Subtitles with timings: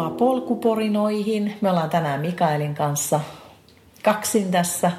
[0.00, 1.58] Tervetuloa polkuporinoihin.
[1.60, 3.20] Me ollaan tänään Mikaelin kanssa
[4.02, 4.92] kaksin tässä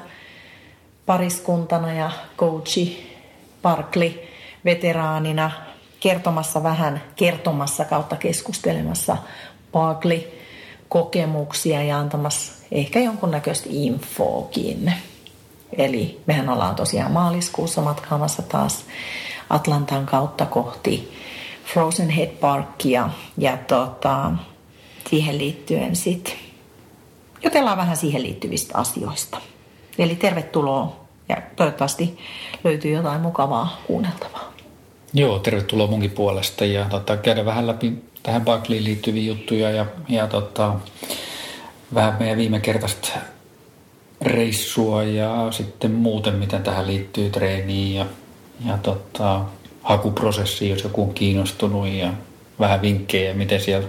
[1.06, 3.16] pariskuntana ja coachi
[3.62, 4.28] Parkli
[4.64, 5.50] veteraanina
[6.00, 9.16] kertomassa vähän, kertomassa kautta keskustelemassa
[9.72, 10.38] Parkli
[10.88, 14.92] kokemuksia ja antamassa ehkä jonkunnäköistä infoakin.
[15.78, 18.84] Eli mehän ollaan tosiaan maaliskuussa matkaamassa taas
[19.50, 21.12] Atlantan kautta kohti
[21.64, 24.32] Frozen Head Parkia ja tota,
[25.10, 26.34] siihen liittyen sitten
[27.44, 29.40] jutellaan vähän siihen liittyvistä asioista.
[29.98, 30.96] Eli tervetuloa
[31.28, 32.18] ja toivottavasti
[32.64, 34.52] löytyy jotain mukavaa kuunneltavaa.
[35.14, 40.26] Joo, tervetuloa munkin puolesta ja tota, käydä vähän läpi tähän Barclayin liittyviä juttuja ja, ja
[40.26, 40.74] tota,
[41.94, 43.08] vähän meidän viime kertaista
[44.20, 48.06] reissua ja sitten muuten, miten tähän liittyy treeniin ja,
[48.66, 49.40] ja tota,
[49.82, 52.12] hakuprosessiin, jos joku on kiinnostunut ja
[52.58, 53.88] vähän vinkkejä, miten siellä,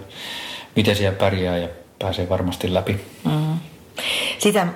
[0.75, 2.99] miten siellä pärjää ja pääsee varmasti läpi.
[3.25, 3.57] Mm.
[4.39, 4.67] Sitä,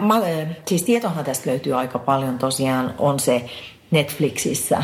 [0.68, 3.50] siis tietohan tästä löytyy aika paljon tosiaan, on se
[3.92, 4.84] Netflixissä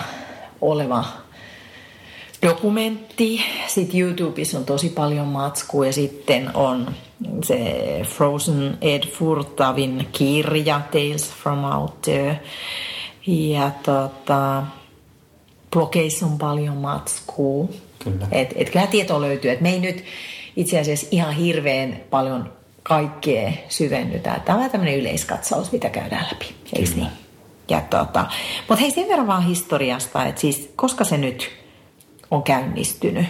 [0.61, 1.06] oleva
[2.41, 3.41] dokumentti.
[3.67, 6.95] Sitten YouTubessa on tosi paljon matskua ja sitten on
[7.44, 7.58] se
[8.03, 12.39] Frozen Ed Furtavin kirja Tales from Out There.
[13.28, 14.64] Ja tota,
[15.72, 17.67] blogeissa on paljon matskua.
[18.00, 18.28] Kyllä.
[18.31, 19.52] Et, et kyllähän tietoa löytyy.
[19.52, 20.03] Et me ei nyt
[20.56, 24.42] itse asiassa ihan hirveän paljon kaikkea syvennytä.
[24.46, 26.56] Tämä on tämmöinen yleiskatsaus, mitä käydään läpi.
[26.76, 27.08] Eikö niin?
[27.70, 28.26] Ja tota,
[28.70, 31.52] mutta hei sen verran vaan historiasta, että siis koska se nyt
[32.31, 33.26] on käynnistynyt?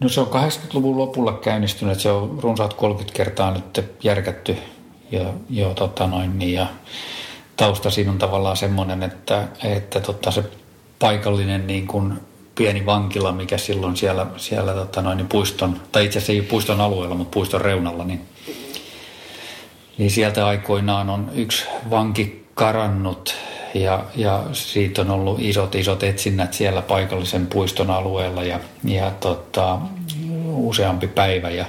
[0.00, 4.56] No se on 80-luvun lopulla käynnistynyt, että se on runsaat 30 kertaa nyt järkätty
[5.10, 6.66] ja, jo, tota noin, niin, ja
[7.56, 10.44] tausta siinä on tavallaan semmoinen, että, että tota, se
[10.98, 12.20] paikallinen niin kuin
[12.60, 16.80] pieni vankila, mikä silloin siellä, siellä tota noin, niin puiston, tai itse asiassa ei puiston
[16.80, 18.20] alueella, mutta puiston reunalla, niin,
[19.98, 23.34] niin sieltä aikoinaan on yksi vanki karannut
[23.74, 29.78] ja, ja siitä on ollut isot, isot etsinnät siellä paikallisen puiston alueella ja, ja tota,
[30.46, 31.64] useampi päivä ja,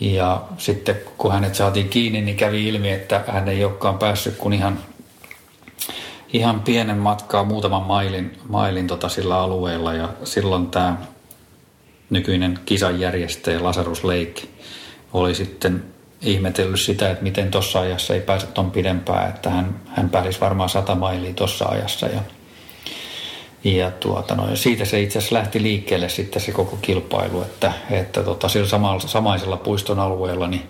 [0.00, 4.52] ja sitten kun hänet saatiin kiinni, niin kävi ilmi, että hän ei olekaan päässyt kun
[4.52, 4.78] ihan
[6.32, 10.96] ihan pienen matkaa, muutaman mailin, mailin tota sillä alueella ja silloin tämä
[12.10, 14.42] nykyinen kisanjärjestäjä Lazarus Lake
[15.12, 15.84] oli sitten
[16.22, 20.68] ihmetellyt sitä, että miten tuossa ajassa ei pääse ton pidempään, että hän, hän pääsisi varmaan
[20.68, 22.20] sata mailia tuossa ajassa ja,
[23.64, 28.22] ja, tuota, no, siitä se itse asiassa lähti liikkeelle sitten se koko kilpailu, että, että
[28.22, 30.62] tota, sillä samalla, samaisella puiston alueella niin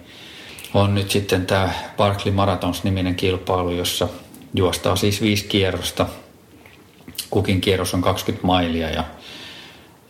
[0.74, 4.08] on nyt sitten tämä Barkley Marathons niminen kilpailu, jossa–
[4.56, 6.06] juostaa siis viisi kierrosta.
[7.30, 9.04] Kukin kierros on 20 mailia ja,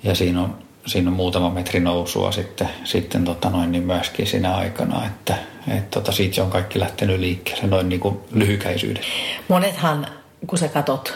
[0.03, 4.57] ja siinä, on, siinä on muutama metri nousua sitten, sitten tota noin, niin myöskin siinä
[4.57, 5.39] aikana, että
[5.77, 9.03] et tota, siitä se on kaikki lähtenyt liikkeelle noin niin kuin lyhykäisyyden.
[9.49, 10.07] Monethan,
[10.47, 11.15] kun sä katot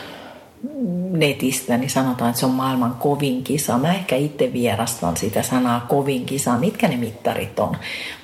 [1.10, 3.78] netistä, niin sanotaan, että se on maailman kovin kisa.
[3.78, 6.58] Mä ehkä itse vierastan sitä sanaa kovin kisa.
[6.58, 7.76] Mitkä ne mittarit on?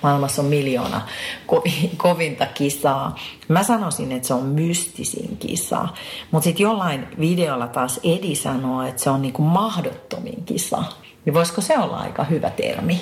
[0.03, 1.01] Maailmassa on miljoona
[1.47, 3.17] kovi, kovinta kisaa.
[3.49, 5.89] Mä sanoisin, että se on mystisin kisa.
[6.31, 10.83] Mutta sitten jollain videolla taas Edi sanoo, että se on niinku mahdottomin kisa.
[11.25, 13.01] Niin voisiko se olla aika hyvä termi?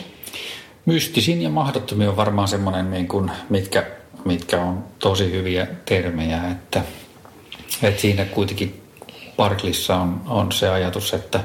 [0.87, 3.87] Mystisin ja mahdottomin on varmaan semmoinen, niin kuin, mitkä,
[4.25, 6.83] mitkä on tosi hyviä termejä, että,
[7.83, 8.84] että siinä kuitenkin
[9.37, 11.41] Parklissa on, on se ajatus, että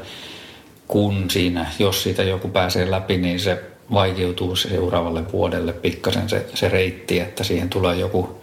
[0.88, 3.64] kun siinä, jos siitä joku pääsee läpi, niin se
[3.94, 8.42] vaikeutuu seuraavalle vuodelle pikkasen se, se reitti, että siihen tulee joku,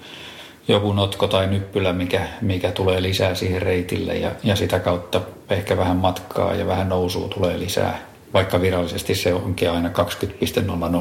[0.68, 5.20] joku notko tai nyppylä, mikä, mikä tulee lisää siihen reitille ja, ja sitä kautta
[5.50, 8.00] ehkä vähän matkaa ja vähän nousua tulee lisää,
[8.34, 9.90] vaikka virallisesti se onkin aina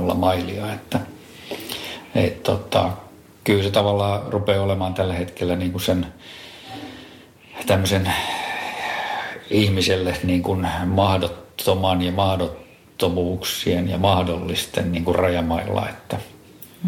[0.09, 0.99] 20,00 mailia, että
[2.15, 2.91] et, tota,
[3.43, 6.05] kyllä se tavallaan rupeaa olemaan tällä hetkellä niin kuin sen
[7.67, 8.13] tämmöisen
[9.49, 16.17] ihmiselle niin kuin mahdottoman ja mahdottomuuksien ja mahdollisten niin kuin rajamailla, että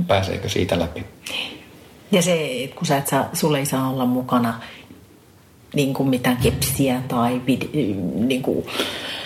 [0.07, 1.05] pääseekö siitä läpi.
[2.11, 4.61] Ja se, että kun sä et saa, sulle ei saa olla mukana
[5.73, 7.61] niin kuin mitään kepsiä tai vid,
[8.15, 8.65] niin kuin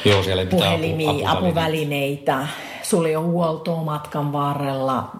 [0.05, 2.47] Joo, siellä puhelimia, apu, apuvälineitä.
[2.83, 5.11] Sulla ei ole huoltoa matkan varrella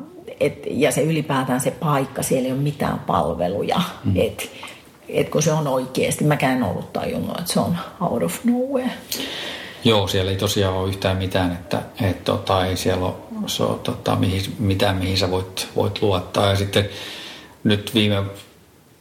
[0.41, 3.81] et, ja se ylipäätään se paikka, siellä ei ole mitään palveluja.
[4.03, 4.11] Mm.
[4.15, 4.51] Et,
[5.13, 8.91] et kun se on oikeasti, mäkään en ollut tajunnut, että se on out of nowhere.
[9.83, 13.13] Joo, siellä ei tosiaan ole yhtään mitään, että et, tota, ei siellä ole,
[13.47, 16.49] se ole tota, mihin, mitään, mihin sä voit, voit luottaa.
[16.49, 16.89] Ja sitten
[17.63, 18.23] nyt viime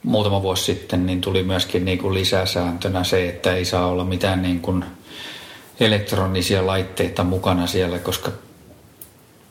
[0.02, 4.42] muutama vuosi sitten niin tuli myöskin niin kuin lisäsääntönä se, että ei saa olla mitään
[4.42, 4.84] niin kuin
[5.80, 8.30] elektronisia laitteita mukana siellä, koska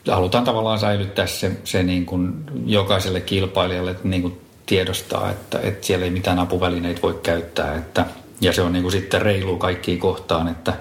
[0.07, 2.33] halutaan tavallaan säilyttää se, se niin kuin
[2.65, 7.75] jokaiselle kilpailijalle niin kuin tiedostaa, että, että siellä ei mitään apuvälineitä voi käyttää.
[7.75, 8.05] Että,
[8.41, 10.73] ja se on niin kuin sitten reilu kaikkiin kohtaan, että,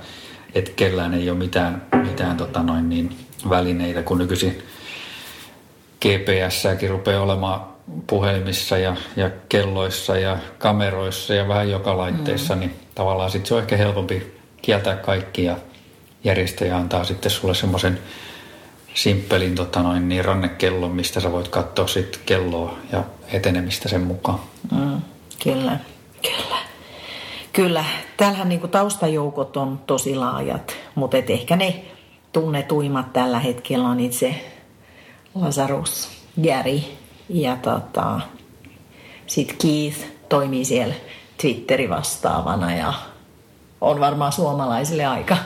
[0.55, 3.17] että kellään ei ole mitään, mitään tota noin niin,
[3.51, 4.63] välineitä, kun nykyisin
[6.01, 7.61] GPS-säkin rupeaa olemaan
[8.07, 12.61] puhelimissa ja, ja kelloissa ja kameroissa ja vähän joka laitteessa, mm.
[12.61, 15.57] niin tavallaan sitten se on ehkä helpompi kieltää kaikki ja
[16.25, 17.99] järjestäjä antaa sitten sulle semmoisen
[18.99, 24.41] simppelin tota noin, niin rannekellon, mistä sä voit katsoa sitten kelloa ja etenemistä sen mukaan.
[24.73, 25.03] Mm,
[25.43, 25.79] kyllä,
[26.23, 26.59] kyllä.
[27.53, 27.85] Kyllä,
[28.17, 31.85] täällähän niinku taustajoukot on tosi laajat, mutta et ehkä ne
[32.33, 34.53] tunnetuimmat tällä hetkellä on itse
[35.35, 36.09] Lazarus,
[36.43, 36.81] Gary
[37.29, 38.21] ja tota,
[39.27, 39.99] sitten Keith
[40.29, 40.95] toimii siellä
[41.41, 42.93] Twitteri vastaavana ja
[43.81, 45.37] on varmaan suomalaisille aika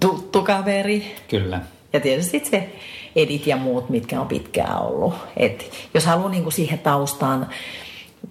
[0.00, 1.16] tuttu kaveri.
[1.28, 1.60] Kyllä.
[1.92, 2.72] Ja tietysti se
[3.16, 5.14] edit ja muut, mitkä on pitkään ollut.
[5.36, 7.48] Et jos haluaa niinku siihen taustaan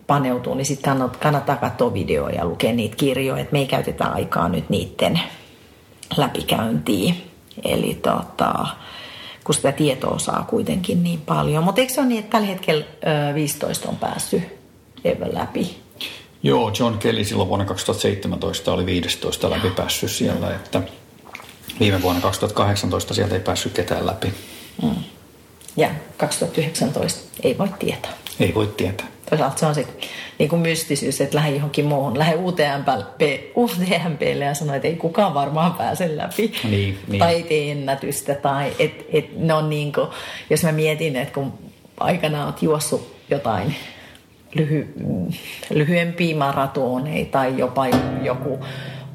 [0.07, 3.41] paneutua, niin sitten kannattaa, katsoa videoja ja lukea niitä kirjoja.
[3.41, 5.19] Et me ei käytetä aikaa nyt niiden
[6.17, 7.23] läpikäyntiin.
[7.63, 8.67] Eli tota,
[9.43, 11.63] kun sitä tietoa saa kuitenkin niin paljon.
[11.63, 12.85] Mutta eikö se ole niin, että tällä hetkellä
[13.33, 14.43] 15 on päässyt
[15.03, 15.77] Evan läpi?
[16.43, 20.81] Joo, John Kelly silloin vuonna 2017 oli 15 läpi päässyt siellä, että
[21.79, 24.33] viime vuonna 2018 sieltä ei päässyt ketään läpi.
[24.83, 24.95] Mm.
[25.77, 28.11] Ja 2019 ei voi tietää.
[28.39, 29.07] Ei voi tietää.
[29.29, 29.87] Toisaalta se on se
[30.39, 32.19] niin kuin mystisyys, että lähde johonkin muuhun.
[32.19, 32.87] Lähde UTMP,
[33.55, 36.53] UTMPlle ja sano, että ei kukaan varmaan pääse läpi.
[36.63, 37.19] Niin, niin.
[37.19, 38.35] Tai tee ennätystä.
[38.35, 40.07] Tai et, et ne on niin kuin,
[40.49, 41.53] jos mä mietin, että kun
[41.99, 43.75] aikanaan oot juossut jotain
[44.55, 44.93] lyhy,
[45.69, 47.85] lyhyempiä maratoneita tai jopa
[48.23, 48.59] joku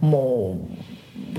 [0.00, 0.70] muu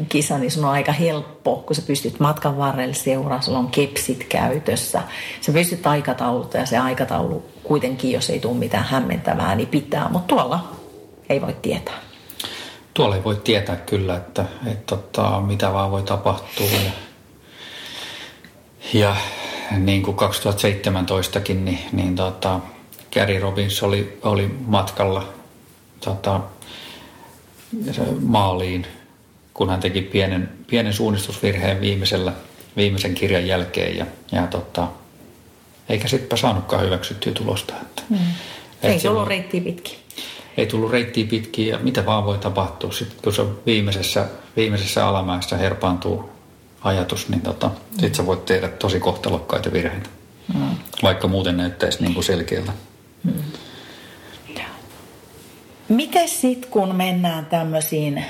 [0.10, 4.24] kisa, niin sun on aika helppo, kun sä pystyt matkan varrella seuraa, sulla on kepsit
[4.30, 5.01] käytössä.
[5.42, 10.36] Sä pystyt aikataulutta ja se aikataulu kuitenkin, jos ei tule mitään hämmentävää, niin pitää, mutta
[10.36, 10.72] tuolla
[11.30, 11.98] ei voi tietää.
[12.94, 16.68] Tuolla ei voi tietää kyllä, että, että tota, mitä vaan voi tapahtua.
[16.68, 16.92] Ja,
[18.94, 19.16] ja
[19.78, 22.60] niin kuin 2017kin, niin, niin tota,
[23.13, 25.30] Gary Robbins oli, oli matkalla
[26.00, 26.39] tota,
[28.22, 28.88] maaliin–
[29.54, 32.34] kun hän teki pienen, pienen suunnistusvirheen viimeisellä,
[32.78, 34.88] viimeisen kirjan jälkeen ja, ja tota,
[35.90, 37.74] eikä sittenpä saanutkaan hyväksyttyä tulosta.
[37.82, 38.18] Että, mm.
[38.84, 39.96] Ei tullut reittiä pitkin.
[40.58, 42.92] Ei tullut reittiä pitkin ja mitä vaan voi tapahtua.
[42.92, 46.30] Sitten kun se viimeisessä, viimeisessä alamäessä herpaantuu
[46.82, 47.74] ajatus, niin tota, mm.
[47.92, 50.10] sitten sä voit tehdä tosi kohtalokkaita virheitä.
[50.54, 50.70] Mm.
[51.04, 52.72] Vaikka muuten näyttäisi niin kuin selkeältä.
[53.24, 53.34] Mm.
[55.90, 58.26] Miten sitten kun mennään tämmöisiin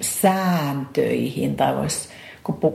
[0.00, 2.08] sääntöihin tai voisi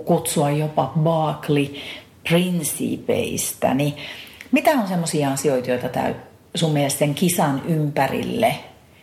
[0.06, 3.94] kutsua jopa Barkley-prinsiipeistä, niin
[4.52, 6.14] mitä on sellaisia asioita, joita täy,
[6.56, 8.56] sun mielestä sen kisan ympärille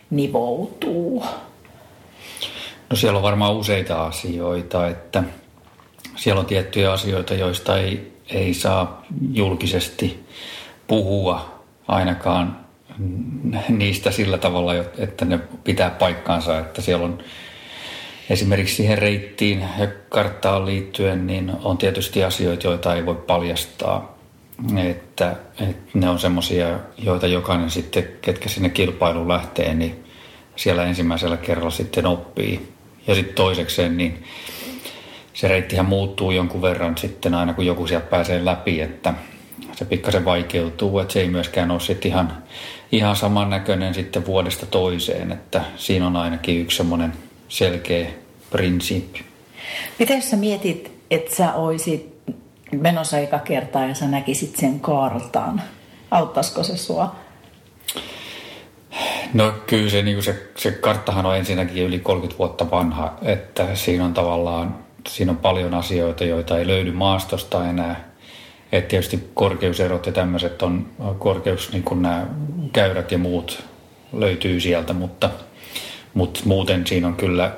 [0.09, 1.23] nivoutuu?
[2.89, 5.23] No siellä on varmaan useita asioita, että
[6.15, 10.25] siellä on tiettyjä asioita, joista ei, ei saa julkisesti
[10.87, 12.61] puhua ainakaan
[13.69, 17.19] niistä sillä tavalla, että ne pitää paikkaansa, että siellä on
[18.31, 19.63] esimerkiksi siihen reittiin
[20.09, 24.17] karttaan liittyen, niin on tietysti asioita, joita ei voi paljastaa.
[24.77, 30.03] Että, että ne on semmoisia, joita jokainen sitten, ketkä sinne kilpailuun lähtee, niin
[30.55, 32.71] siellä ensimmäisellä kerralla sitten oppii.
[33.07, 34.23] Ja sitten toisekseen, niin
[35.33, 39.13] se reittihän muuttuu jonkun verran sitten aina, kun joku sieltä pääsee läpi, että
[39.73, 42.43] se pikkasen vaikeutuu, että se ei myöskään ole sitten ihan,
[42.91, 47.13] ihan samannäköinen sitten vuodesta toiseen, että siinä on ainakin yksi semmoinen
[47.47, 48.20] selkeä
[48.51, 49.25] prinsiippi.
[49.99, 52.15] Miten jos sä mietit, että sä oisit
[52.71, 55.61] menossa eka kertaa ja sä näkisit sen kartan,
[56.11, 57.15] auttaisiko se sua?
[59.33, 64.05] No kyllä se, niin se, se karttahan on ensinnäkin yli 30 vuotta vanha, että siinä
[64.05, 64.75] on tavallaan
[65.09, 68.11] siinä on paljon asioita, joita ei löydy maastosta enää.
[68.71, 70.85] Et tietysti korkeuserot ja tämmöiset on
[71.19, 72.27] korkeus, niin kuin nämä
[72.73, 73.63] käyrät ja muut
[74.13, 75.29] löytyy sieltä, mutta,
[76.13, 77.51] mutta muuten siinä on kyllä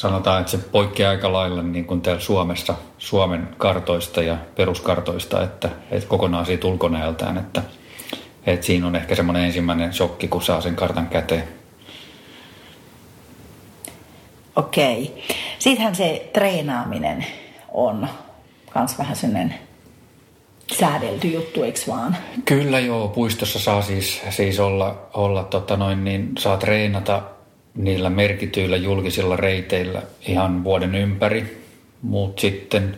[0.00, 5.68] sanotaan, että se poikkeaa aika lailla niin kuin täällä Suomessa, Suomen kartoista ja peruskartoista, että,
[5.90, 7.62] että kokonaan siitä ulkonäöltään, että,
[8.46, 11.44] että siinä on ehkä semmoinen ensimmäinen shokki, kun saa sen kartan käteen.
[14.56, 15.24] Okei.
[15.58, 17.26] Sittenhän se treenaaminen
[17.72, 18.08] on
[18.74, 19.54] myös vähän sellainen
[20.72, 22.16] säädelty juttu, eikö vaan?
[22.44, 27.22] Kyllä joo, puistossa saa siis, siis olla, olla tota noin, niin saa treenata
[27.74, 31.64] niillä merkityillä julkisilla reiteillä ihan vuoden ympäri.
[32.02, 32.96] Mutta sitten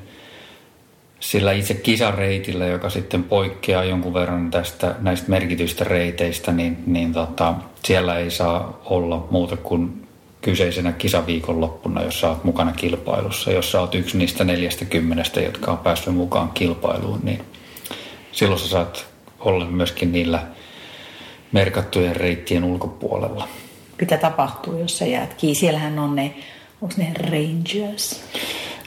[1.21, 7.55] sillä itse kisareitillä, joka sitten poikkeaa jonkun verran tästä näistä merkityistä reiteistä, niin, niin tota,
[7.85, 10.03] siellä ei saa olla muuta kuin
[10.43, 13.51] kyseisenä kisaviikonloppuna, jos olet mukana kilpailussa.
[13.51, 17.41] Jos olet yksi niistä neljästä kymmenestä, jotka on päässyt mukaan kilpailuun, niin
[18.33, 19.07] silloin sä saat
[19.41, 20.43] olla myöskin niillä
[21.53, 23.49] merkattujen reittien ulkopuolella.
[24.03, 25.55] Mitä tapahtuu, jos sä jäät kiinni?
[25.55, 26.35] Siellähän on ne,
[26.81, 28.25] onko ne rangers?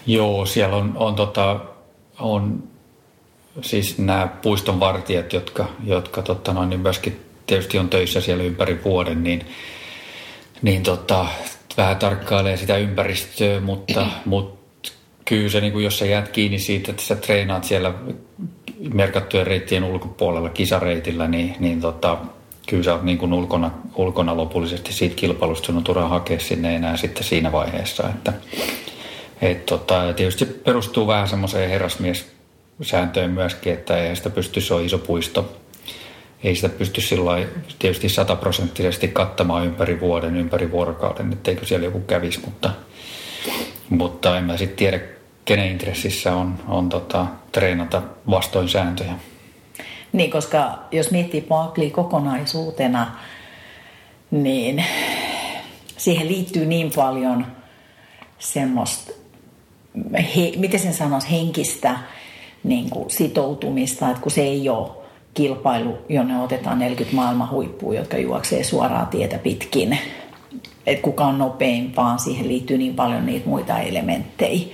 [0.07, 1.59] Joo, siellä on, on, tota,
[2.19, 2.63] on
[3.61, 8.83] siis nämä puiston vartijat, jotka, jotka tota noin, niin myöskin tietysti on töissä siellä ympäri
[8.83, 9.45] vuoden, niin,
[10.61, 11.25] niin tota,
[11.77, 14.91] vähän tarkkailee sitä ympäristöä, mutta, mutta
[15.25, 17.93] kyllä se, niin kuin jos sä jäät kiinni siitä, että sä treenaat siellä
[18.93, 22.17] merkattujen reittien ulkopuolella kisareitillä, niin, niin tota,
[22.67, 26.75] kyllä sä oot niin kuin ulkona, ulkona lopullisesti siitä kilpailusta, sun on turha hakea sinne
[26.75, 28.09] enää sitten siinä vaiheessa.
[28.09, 28.33] Että,
[29.41, 34.97] et tota, tietysti perustuu vähän semmoiseen herrasmies-sääntöön myöskin, että ei sitä pysty, se on iso
[34.97, 35.57] puisto.
[36.43, 37.45] Ei sitä pysty sillä
[37.79, 42.71] tietysti sataprosenttisesti kattamaan ympäri vuoden, ympäri vuorokauden, etteikö siellä joku kävisi, mutta,
[43.89, 44.99] mutta en mä sitten tiedä,
[45.45, 49.13] kenen intressissä on, on tota, treenata vastoin sääntöjä.
[50.15, 53.11] Niin, koska jos miettii Barkley kokonaisuutena,
[54.31, 54.85] niin
[55.97, 57.45] siihen liittyy niin paljon
[58.39, 59.11] semmoista,
[60.13, 61.97] he, miten sen sanoisi, henkistä
[62.63, 64.91] niin kuin sitoutumista, että kun se ei ole
[65.33, 69.97] kilpailu, jonne otetaan 40 maailman huippua, jotka juoksee suoraa tietä pitkin,
[70.85, 74.67] että kuka on nopein, vaan siihen liittyy niin paljon niitä muita elementtejä.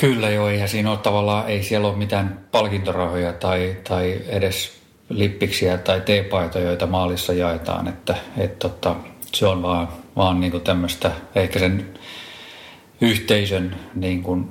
[0.00, 4.72] Kyllä joo, eihän siinä ole tavallaan, ei siellä ole mitään palkintorahoja tai, tai edes
[5.08, 8.96] lippiksiä tai teepaitoja, joita maalissa jaetaan, että et, tota,
[9.32, 11.88] se on vaan, vaan niin tämmöistä ehkä sen
[13.00, 14.48] yhteisön niin kuin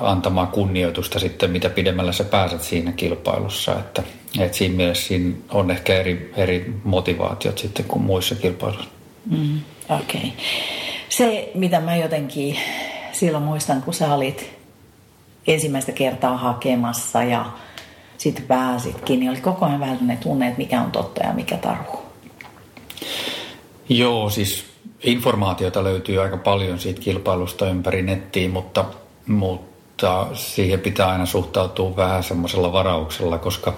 [0.00, 4.02] antamaa kunnioitusta sitten, mitä pidemmällä sä pääset siinä kilpailussa, että,
[4.40, 8.90] että siinä mielessä siinä on ehkä eri, eri motivaatiot sitten kuin muissa kilpailuissa.
[9.30, 10.20] Mm, Okei.
[10.20, 10.30] Okay.
[11.08, 12.58] Se, mitä mä jotenkin
[13.12, 14.57] silloin muistan, kun sä olit
[15.48, 17.46] ensimmäistä kertaa hakemassa ja
[18.18, 21.56] sitten pääsitkin, niin oli koko ajan vähän ne tunne, että mikä on totta ja mikä
[21.56, 21.98] taru.
[23.88, 24.64] Joo, siis
[25.02, 28.84] informaatiota löytyy aika paljon siitä kilpailusta ympäri nettiin, mutta,
[29.26, 33.72] mutta siihen pitää aina suhtautua vähän semmoisella varauksella, koska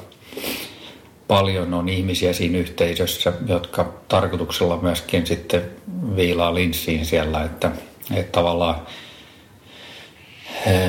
[1.28, 5.70] paljon on ihmisiä siinä yhteisössä, jotka tarkoituksella myöskin sitten
[6.16, 7.70] viilaa linssiin siellä, että,
[8.14, 8.76] että tavallaan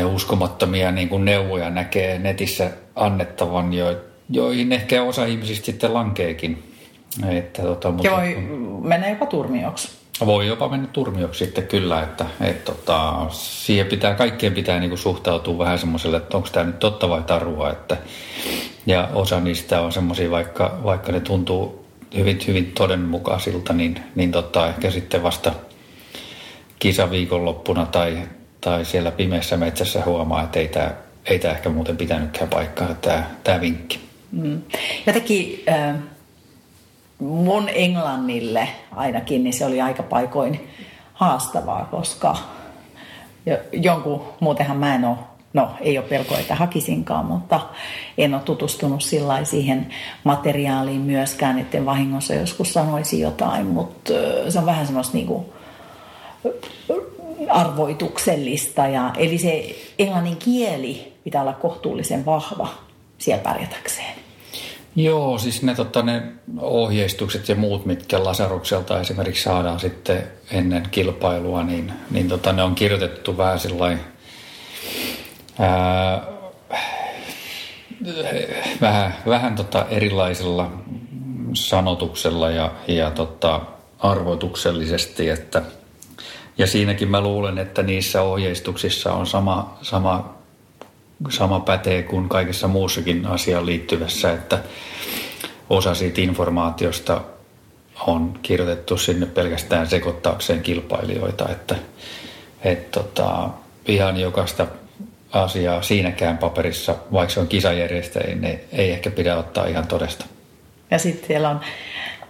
[0.06, 6.64] uskomattomia niin kuin neuvoja näkee netissä annettavan, jo, joihin ehkä osa ihmisistä sitten lankeekin.
[7.30, 8.38] Että, tota, mutta, ja voi
[8.84, 9.90] mennä jopa turmioksi.
[10.26, 15.00] Voi jopa mennä turmioksi sitten kyllä, että et, tota, siihen pitää, kaikkien pitää niin kuin
[15.00, 17.70] suhtautua vähän semmoiselle, että onko tämä nyt totta vai tarua.
[17.70, 17.98] Että,
[18.86, 21.86] ja osa niistä on semmoisia, vaikka, vaikka ne tuntuu
[22.18, 25.52] hyvin, hyvin todenmukaisilta, niin, niin tota, ehkä sitten vasta
[26.80, 28.18] kisaviikonloppuna tai,
[28.62, 30.92] tai siellä pimeässä metsässä huomaa, että ei tämä
[31.26, 34.00] ei tämä ehkä muuten pitänytkään paikkaa, tämä, tämä vinkki.
[34.32, 34.62] Mm.
[35.08, 35.96] Jotenkin äh,
[37.20, 40.70] mun englannille ainakin, niin se oli aika paikoin
[41.14, 42.38] haastavaa, koska
[43.72, 45.18] jonkun, muutenhan mä en ole,
[45.54, 47.60] no ei ole pelkoa, että hakisinkaan, mutta
[48.18, 49.88] en ole tutustunut sillä siihen
[50.24, 54.14] materiaaliin myöskään, että vahingossa joskus sanoisi jotain, mutta
[54.50, 55.54] se on vähän semmoista niinku
[57.50, 58.88] arvoituksellista.
[58.88, 62.68] Ja, eli se englannin kieli pitää olla kohtuullisen vahva
[63.18, 64.16] siellä pärjätäkseen.
[64.96, 66.24] Joo, siis ne, totta, ne
[66.60, 72.76] ohjeistukset ja muut, mitkä Lasarukselta esimerkiksi saadaan sitten ennen kilpailua, niin, niin tota, ne on
[72.76, 74.00] kirjoitettu vähän sillain,
[75.60, 76.22] ää,
[78.82, 80.72] vähän, vähän tota erilaisella
[81.54, 83.62] sanotuksella ja, ja tota,
[84.00, 85.62] arvoituksellisesti, että–
[86.58, 90.34] ja siinäkin mä luulen, että niissä ohjeistuksissa on sama, sama,
[91.30, 94.60] sama pätee kuin kaikessa muussakin asiaan liittyvässä, että
[95.70, 97.22] osa siitä informaatiosta
[98.08, 101.76] on kirjoitettu sinne pelkästään sekoittaakseen kilpailijoita, että
[102.64, 103.50] et tota,
[103.86, 104.68] ihan jokaista
[105.32, 110.26] asiaa siinäkään paperissa, vaikka se on kisajärjestäjä, niin ei ehkä pidä ottaa ihan todesta.
[110.92, 111.60] Ja sitten siellä on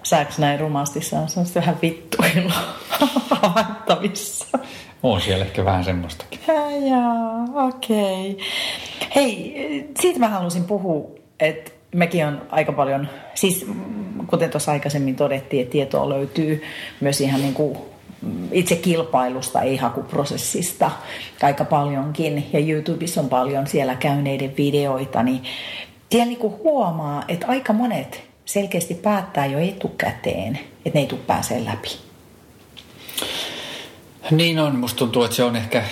[0.04, 2.54] saako näin rumasti se on vähän vittuilla
[3.42, 4.60] havaittavissa.
[5.04, 6.40] On siellä ehkä vähän semmoistakin.
[6.90, 8.32] Jaa, okei.
[8.32, 8.46] Okay.
[9.16, 13.66] Hei, siitä mä halusin puhua, että mekin on aika paljon, siis
[14.28, 16.64] kuten tuossa aikaisemmin todettiin, että tietoa löytyy
[17.02, 17.78] myös ihan niin kuin
[18.52, 20.92] itse kilpailusta, ei hakuprosessista
[21.44, 22.50] aika paljonkin.
[22.54, 25.44] Ja YouTubessa on paljon siellä käyneiden videoita, niin
[26.12, 31.66] siellä niin huomaa, että aika monet selkeästi päättää jo etukäteen, että ne ei tule pääsee
[31.66, 31.90] läpi.
[34.32, 35.84] Niin on, musta tuntuu, että se on ehkä,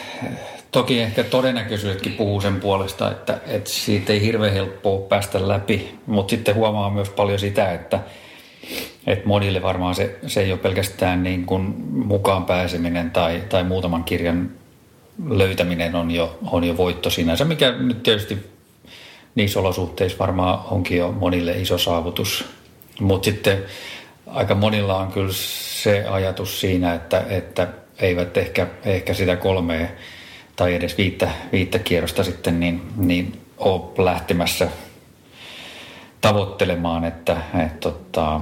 [0.71, 6.29] toki ehkä todennäköisyydetkin puhuu sen puolesta, että, että siitä ei hirveän helppoa päästä läpi, mutta
[6.31, 7.99] sitten huomaa myös paljon sitä, että,
[9.07, 11.61] että monille varmaan se, se ei ole pelkästään niin kuin
[11.91, 14.51] mukaan pääseminen tai, tai muutaman kirjan
[15.29, 18.58] löytäminen on jo, on jo voitto sinänsä, mikä nyt tietysti
[19.35, 22.45] niissä olosuhteissa varmaan onkin jo monille iso saavutus.
[22.99, 23.63] Mutta sitten
[24.27, 25.33] aika monilla on kyllä
[25.83, 27.67] se ajatus siinä, että, että
[27.99, 29.87] eivät ehkä, ehkä sitä kolmea
[30.55, 34.67] tai edes viittä, viittä kierrosta sitten niin, niin ole lähtemässä
[36.21, 38.41] tavoittelemaan, että, että tota,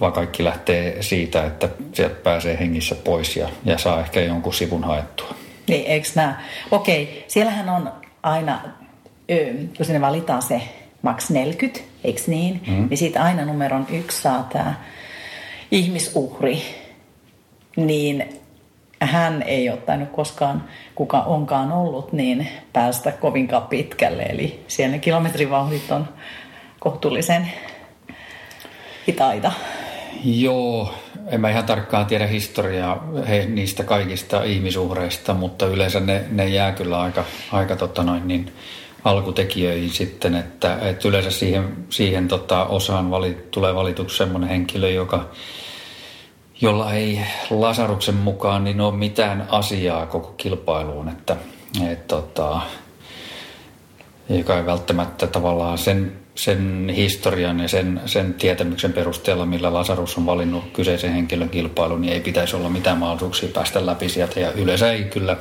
[0.00, 4.84] vaan kaikki lähtee siitä, että sieltä pääsee hengissä pois ja, ja saa ehkä jonkun sivun
[4.84, 5.34] haettua.
[5.68, 6.42] Niin, eikö nämä?
[6.70, 8.60] Okei, siellähän on aina,
[9.76, 10.62] kun sinne valitaan se
[11.02, 12.60] maks 40, eikö niin?
[12.66, 12.88] Mm.
[12.90, 14.74] Niin siitä aina numeron yksi saa tämä
[15.70, 16.62] ihmisuhri.
[17.76, 18.28] Niin
[19.00, 24.22] hän ei ole tainnut koskaan, kuka onkaan ollut, niin päästä kovinkaan pitkälle.
[24.22, 26.08] Eli siellä ne kilometrivauhdit on
[26.80, 27.52] kohtuullisen
[29.08, 29.52] hitaita.
[30.24, 30.94] Joo,
[31.26, 36.72] en mä ihan tarkkaan tiedä historiaa he, niistä kaikista ihmisuhreista, mutta yleensä ne, ne jää
[36.72, 38.52] kyllä aika, aika tota noin, niin
[39.04, 45.28] alkutekijöihin sitten, että, että yleensä siihen, siihen tota osaan vali, tulee valituksi sellainen henkilö, joka,
[46.60, 51.36] jolla ei Lasaruksen mukaan niin ole mitään asiaa koko kilpailuun, että,
[51.90, 52.60] et, tota,
[54.28, 60.26] joka ei välttämättä tavallaan sen, sen historian ja sen, sen tietämyksen perusteella, millä Lasarus on
[60.26, 64.92] valinnut kyseisen henkilön kilpailun, niin ei pitäisi olla mitään mahdollisuuksia päästä läpi sieltä ja yleensä
[64.92, 65.36] ei kyllä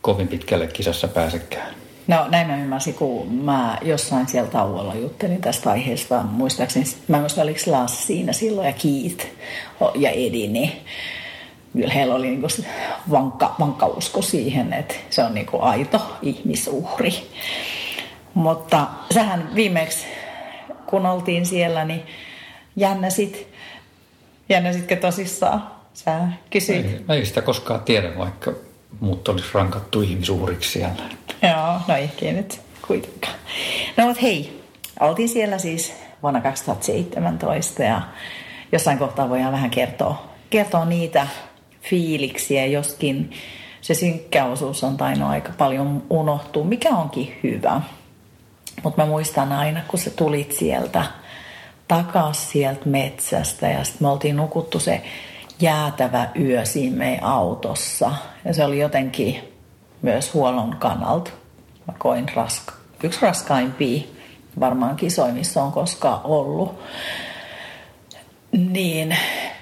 [0.00, 1.74] kovin pitkälle kisassa pääsekään.
[2.06, 6.22] No näin mä ymmärsin, kun mä jossain siellä tauolla juttelin tästä aiheesta.
[6.22, 9.26] Muistaakseni, mä en muista oliko Lars siinä silloin ja Keith
[9.94, 10.72] ja Edi, niin
[11.72, 12.48] kyllä heillä oli niinku
[13.10, 17.30] vankka, vankka usko siihen, että se on niinku aito ihmisuhri.
[18.34, 20.06] Mutta sähän viimeksi,
[20.86, 22.02] kun oltiin siellä, niin
[22.76, 23.48] jännäsit,
[24.48, 25.70] jännäsitkö tosissaan?
[25.94, 26.86] Sä kysyit.
[26.86, 28.52] Ei, ei sitä koskaan tiedä, vaikka
[29.00, 31.02] muut olisi rankattu ihmisuhriksi siellä.
[31.48, 33.34] Joo, no ehkä nyt kuitenkaan.
[33.96, 34.62] No mutta hei,
[35.00, 38.02] oltiin siellä siis vuonna 2017 ja
[38.72, 41.26] jossain kohtaa voidaan vähän kertoa, kertoa niitä
[41.80, 43.30] fiiliksiä, joskin
[43.80, 47.80] se synkkä osuus on tainnut aika paljon unohtua, mikä onkin hyvä.
[48.82, 51.04] Mutta mä muistan aina, kun sä tulit sieltä
[51.88, 55.02] takas sieltä metsästä ja sitten me oltiin nukuttu se
[55.60, 58.12] jäätävä yö siinä meidän autossa.
[58.44, 59.51] Ja se oli jotenkin
[60.02, 61.30] myös huollon kannalta.
[61.86, 64.02] Mä koin raska, yksi raskaimpia
[64.60, 66.78] varmaan kisoimissa on koskaan ollut.
[68.52, 69.16] Niin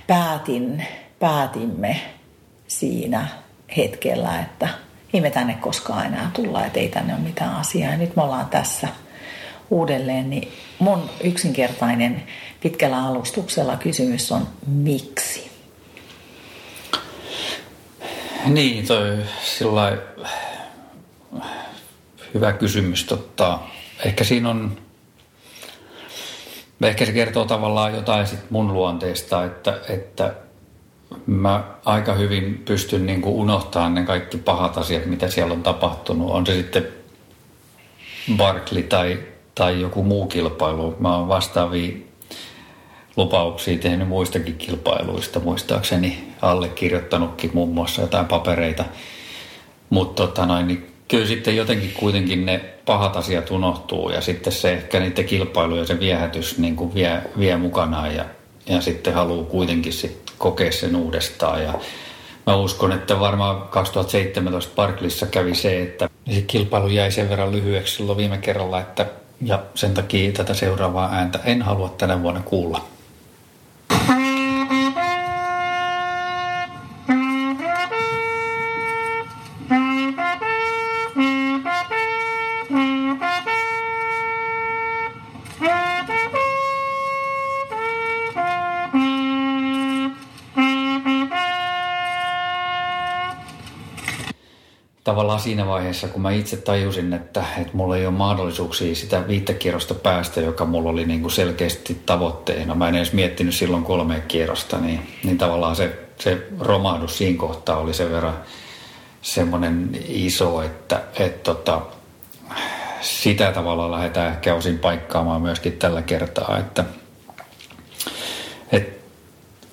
[0.07, 0.87] päätin,
[1.19, 2.01] päätimme
[2.67, 3.27] siinä
[3.77, 4.69] hetkellä, että
[5.13, 7.91] ei me tänne koskaan enää tulla, että ei tänne ole mitään asiaa.
[7.91, 8.89] Ja nyt me ollaan tässä
[9.71, 12.23] uudelleen, niin mun yksinkertainen
[12.61, 15.50] pitkällä alustuksella kysymys on miksi?
[18.47, 19.99] Niin, toi sillä
[22.35, 23.05] hyvä kysymys.
[23.05, 23.59] Totta.
[24.05, 24.77] Ehkä siinä on,
[26.83, 30.35] ehkä se kertoo tavallaan jotain sit mun luonteesta, että, että
[31.27, 36.31] mä aika hyvin pystyn niin kuin unohtamaan ne kaikki pahat asiat, mitä siellä on tapahtunut.
[36.31, 36.89] On se sitten
[38.37, 39.19] Barkley tai,
[39.55, 40.97] tai joku muu kilpailu.
[40.99, 42.10] Mä oon vastaavia
[43.21, 48.85] lupauksia tehnyt muistakin kilpailuista, muistaakseni allekirjoittanutkin muun muassa jotain papereita.
[49.91, 54.73] Mutta tota noin, niin kyllä sitten jotenkin kuitenkin ne pahat asiat unohtuu ja sitten se
[54.73, 58.25] ehkä niiden kilpailu ja se viehätys niin kuin vie, vie mukanaan ja,
[58.67, 61.63] ja sitten haluaa kuitenkin sit kokea sen uudestaan.
[61.63, 61.75] Ja
[62.47, 67.97] mä uskon, että varmaan 2017 Parklissa kävi se, että se kilpailu jäi sen verran lyhyeksi
[67.97, 69.07] silloin viime kerralla, että
[69.43, 72.85] ja sen takia tätä seuraavaa ääntä en halua tänä vuonna kuulla.
[73.91, 74.30] Bye.
[95.41, 99.55] Tavallaan siinä vaiheessa, kun mä itse tajusin, että, että mulla ei ole mahdollisuuksia sitä viittä
[99.55, 102.75] kierrosta päästä, joka mulla oli niin kuin selkeästi tavoitteena.
[102.75, 107.77] Mä en edes miettinyt silloin kolme kierrosta, niin, niin tavallaan se se romahdus siinä kohtaa
[107.77, 108.37] oli sen verran
[109.23, 111.81] semmoinen iso, että et tota,
[113.01, 116.85] sitä tavalla lähdetään ehkä osin paikkaamaan myöskin tällä kertaa, että
[118.73, 119.01] et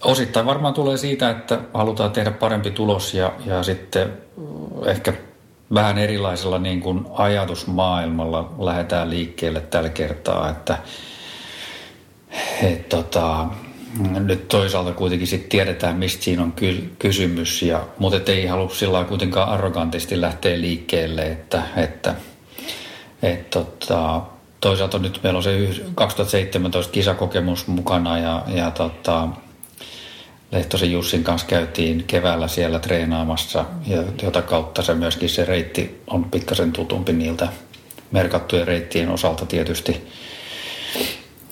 [0.03, 4.13] osittain varmaan tulee siitä, että halutaan tehdä parempi tulos ja, ja sitten
[4.85, 5.13] ehkä
[5.73, 10.77] vähän erilaisella niin kuin ajatusmaailmalla lähdetään liikkeelle tällä kertaa, että
[12.63, 13.47] et tota,
[14.19, 19.03] nyt toisaalta kuitenkin sitten tiedetään, mistä siinä on ky- kysymys, ja, mutta ei halua sillä
[19.03, 22.15] kuitenkaan arrogantisti lähteä liikkeelle, että, että
[23.23, 24.21] et, tota,
[24.61, 29.27] toisaalta nyt meillä on se 2017 kisakokemus mukana ja, ja tota,
[30.51, 36.23] Lehtosen Jussin kanssa käytiin keväällä siellä treenaamassa, ja jota kautta se myöskin se reitti on
[36.23, 37.47] pikkasen tutumpi niiltä
[38.11, 40.07] merkattujen reittien osalta tietysti.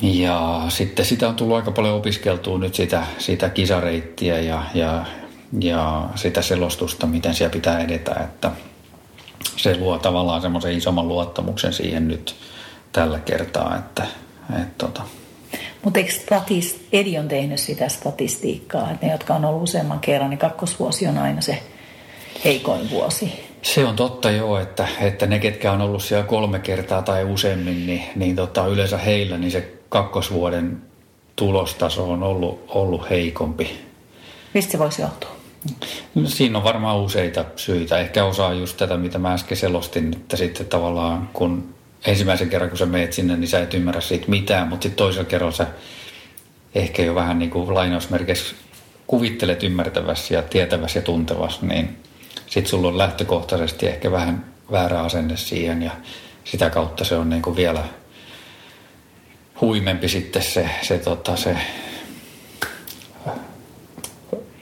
[0.02, 5.06] Ja sitten sitä on tullut aika paljon opiskeltua nyt sitä, sitä kisareittiä ja, ja,
[5.60, 8.52] ja sitä selostusta, miten siellä pitää edetä, että
[9.58, 12.36] se luo tavallaan semmoisen isomman luottamuksen siihen nyt
[12.92, 14.08] tällä kertaa, että,
[14.50, 15.02] että tota,
[15.86, 20.30] mutta eikö statist, Edi on tehnyt sitä statistiikkaa, että ne, jotka on ollut useamman kerran,
[20.30, 21.64] niin kakkosvuosi on aina se
[22.46, 23.46] heikoin vuosi.
[23.62, 27.88] Se on totta joo, että, että ne, ketkä on ollut siellä kolme kertaa tai useammin,
[27.88, 30.82] niin, niin tota, yleensä heillä niin se kakkosvuoden
[31.36, 33.80] tulostaso on ollut, ollut heikompi.
[34.54, 35.36] Mistä se voisi johtua?
[36.16, 38.00] No, siinä on varmaan useita syitä.
[38.00, 42.78] Ehkä osaa just tätä, mitä mä äsken selostin, että sitten tavallaan kun ensimmäisen kerran, kun
[42.78, 45.68] sä meet sinne, niin sä et ymmärrä siitä mitään, mutta sitten toisella kerralla sä
[46.76, 48.56] ehkä jo vähän niin kuin lainausmerkeissä
[49.08, 51.98] kuvittelet ymmärtävässä ja tietävässä ja tuntevassa, niin
[52.48, 55.92] sitten sulla on lähtökohtaisesti ehkä vähän väärä asenne siihen ja
[56.44, 57.84] sitä kautta se on niin kuin vielä
[59.62, 61.58] huimempi sitten se, se, tota, se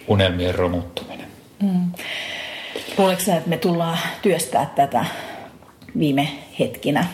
[0.07, 1.27] unelmien romuttuminen.
[1.61, 1.91] Mm.
[2.97, 5.05] Luuletko että me tullaan työstää tätä
[5.99, 6.27] viime
[6.59, 7.07] hetkinä?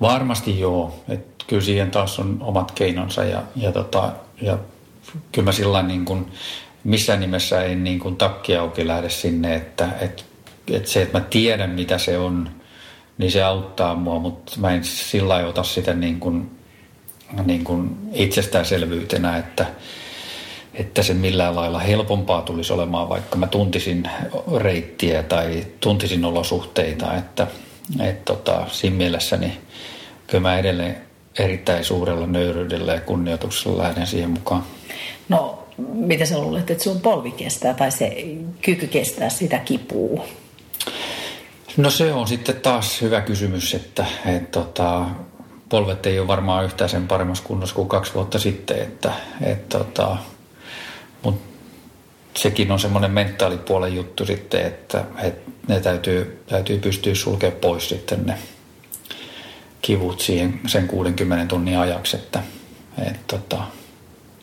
[0.00, 0.94] Varmasti joo.
[1.08, 4.58] Et kyllä siihen taas on omat keinonsa ja, ja, tota, ja
[5.32, 6.26] kyllä mä sillä niin kuin,
[6.84, 10.24] missään nimessä ei niin kuin takki auki lähde sinne, että et,
[10.70, 12.50] et se, että mä tiedän mitä se on,
[13.18, 16.50] niin se auttaa mua, mutta mä en sillä ota sitä niin kuin,
[17.44, 19.66] niin kuin itsestäänselvyytenä, että,
[20.74, 24.10] että se millään lailla helpompaa tulisi olemaan, vaikka mä tuntisin
[24.56, 27.46] reittiä tai tuntisin olosuhteita, että
[28.00, 29.58] et tota, siinä mielessä niin
[30.26, 30.96] kyllä mä edelleen
[31.38, 34.64] erittäin suurella nöyryydellä ja kunnioituksella lähden siihen mukaan.
[35.28, 38.26] No, mitä sä luulet, että sun polvi kestää tai se
[38.62, 40.24] kyky kestää sitä kipua?
[41.76, 45.04] No se on sitten taas hyvä kysymys, että et, tota,
[45.68, 50.16] polvet ei ole varmaan yhtään sen paremmassa kunnossa kuin kaksi vuotta sitten, että et, tota,
[51.22, 51.40] mut
[52.36, 55.34] sekin on semmoinen mentaalipuolen juttu sitten, että et
[55.68, 58.38] ne täytyy, täytyy pystyä sulkemaan pois sitten ne
[59.84, 62.42] kivut siihen sen 60 tunnin ajaksi, että
[63.06, 63.58] et, tota,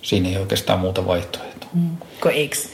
[0.01, 1.69] siinä ei oikeastaan muuta vaihtoehtoa.
[1.73, 1.89] Mm.
[2.31, 2.69] Eiks,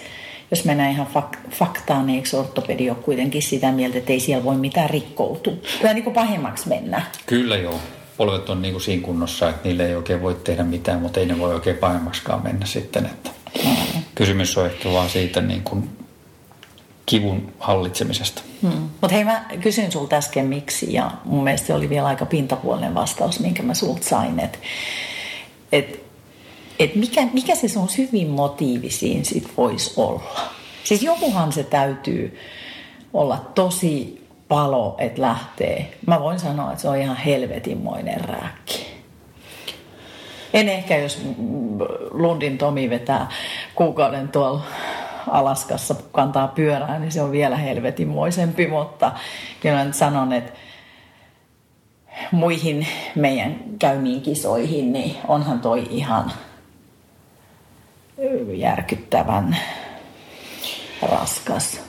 [0.52, 4.44] jos mennään ihan fak- faktaan, niin eikö ortopedi ole kuitenkin sitä mieltä, että ei siellä
[4.44, 5.54] voi mitään rikkoutua?
[5.82, 7.02] Kyllä niin kuin pahemmaksi mennä.
[7.26, 7.80] Kyllä joo.
[8.18, 11.26] Polvet on niin kuin siinä kunnossa, että niille ei oikein voi tehdä mitään, mutta ei
[11.26, 13.06] ne voi oikein pahemmaksikaan mennä sitten.
[13.06, 13.30] Että
[13.66, 14.02] mm.
[14.16, 15.90] Kysymys on ehkä vaan siitä niin kuin
[17.08, 18.42] kivun hallitsemisesta.
[18.62, 18.90] Hmm.
[19.02, 23.40] Mutta hei, mä kysyin sulta äsken miksi, ja mun mielestä oli vielä aika pintapuolinen vastaus,
[23.40, 24.58] minkä mä sulta sain, että
[25.72, 26.04] et,
[26.80, 30.40] et mikä, mikä se sun hyvin motiivi siinä sit voisi olla?
[30.84, 32.40] Siis jokuhan se täytyy
[33.14, 35.98] olla tosi palo, että lähtee.
[36.08, 38.88] Mä voin sanoa, että se on ihan helvetinmoinen rääkki.
[40.54, 41.22] En ehkä, jos
[42.12, 43.30] Lundin Tomi vetää
[43.76, 44.64] kuukauden tuolla
[45.30, 49.12] Alaskassa kantaa pyörää, niin se on vielä helvetinmoisempi, mutta
[49.62, 50.52] kyllä nyt sanon, että
[52.32, 56.32] muihin meidän käymiin kisoihin, niin onhan toi ihan
[58.54, 59.58] järkyttävän
[61.02, 61.82] raskas.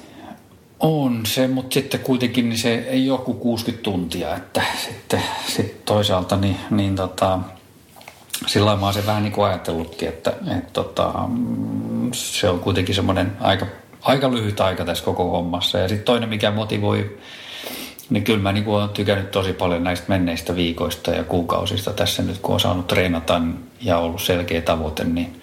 [0.81, 6.37] On se, mutta sitten kuitenkin niin se ei joku 60 tuntia, että sitten, sitten toisaalta
[6.37, 7.39] niin, niin tota,
[8.47, 11.15] sillä mä oon se vähän niin kuin ajatellutkin, että, että tota,
[12.13, 13.67] se on kuitenkin semmoinen aika,
[14.03, 15.79] aika lyhyt aika tässä koko hommassa.
[15.79, 17.19] Ja sitten toinen, mikä motivoi,
[18.11, 22.39] niin kyllä mä niin kuin tykännyt tosi paljon näistä menneistä viikoista ja kuukausista tässä nyt,
[22.39, 23.41] kun on saanut treenata
[23.81, 25.43] ja ollut selkeä tavoite, niin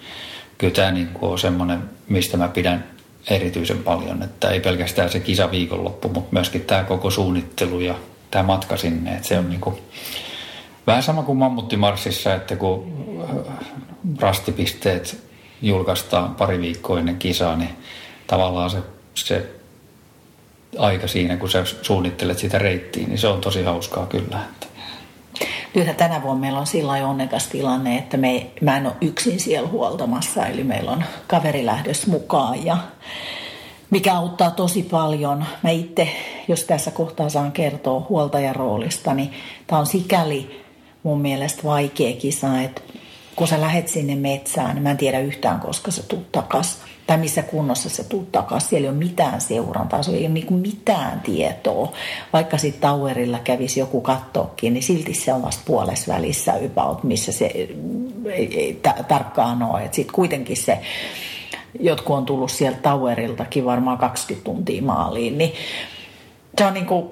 [0.58, 2.84] kyllä tämä niin kuin on semmoinen, mistä mä pidän
[3.30, 4.22] erityisen paljon.
[4.22, 7.94] Että ei pelkästään se kisa viikonloppu, mutta myöskin tämä koko suunnittelu ja
[8.30, 9.14] tämä matka sinne.
[9.14, 9.78] Että se on niin kuin,
[10.86, 12.92] Vähän sama kuin mammuttimarssissa, että kun
[13.30, 13.56] äh,
[14.20, 15.26] rastipisteet
[15.62, 17.70] julkaistaan pari viikkoa ennen kisaa, niin
[18.26, 18.78] tavallaan se,
[19.14, 19.50] se
[20.78, 24.38] aika siinä, kun sä suunnittelet sitä reittiä, niin se on tosi hauskaa kyllä.
[25.74, 29.68] Nythän tänä vuonna meillä on sillä onnekas tilanne, että me, mä en ole yksin siellä
[29.68, 32.78] huoltamassa, eli meillä on kaveri lähdössä mukaan ja
[33.90, 35.44] mikä auttaa tosi paljon.
[35.62, 36.08] Mä itse,
[36.48, 39.32] jos tässä kohtaa saan kertoa huoltajan roolista, niin
[39.66, 40.65] tämä on sikäli
[41.06, 42.82] mun mielestä vaikea kisa, että
[43.36, 46.78] kun sä lähet sinne metsään, niin mä en tiedä yhtään, koska sä tuut takas.
[47.06, 48.68] Tai missä kunnossa sä tuut takas.
[48.68, 51.92] Siellä ei ole mitään seurantaa, se ei ole niin mitään tietoa.
[52.32, 57.32] Vaikka sitten Towerilla kävisi joku kattoakin, niin silti se on vasta puolessa välissä about, missä
[57.32, 57.68] se ei,
[58.32, 59.88] ei ta- tarkkaan ole.
[59.92, 60.78] Sitten kuitenkin se,
[61.80, 65.52] jotkut on tullut sieltä Toweriltakin varmaan 20 tuntia maaliin, niin
[66.58, 67.08] se on, niin kuin,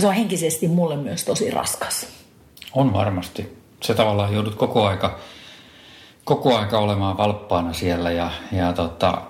[0.00, 2.21] se on henkisesti mulle myös tosi raskas.
[2.74, 3.58] On varmasti.
[3.82, 5.18] Se tavallaan joudut koko aika,
[6.24, 9.22] koko aika olemaan valppaana siellä ja, ja tota,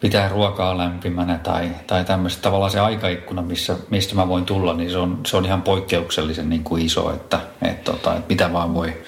[0.00, 4.90] pitää ruokaa lämpimänä tai, tai tämmöistä tavallaan se aikaikkuna, missä, mistä mä voin tulla, niin
[4.90, 8.74] se on, se on ihan poikkeuksellisen niin kuin iso, että, että, tota, että mitä vaan
[8.74, 9.02] voi,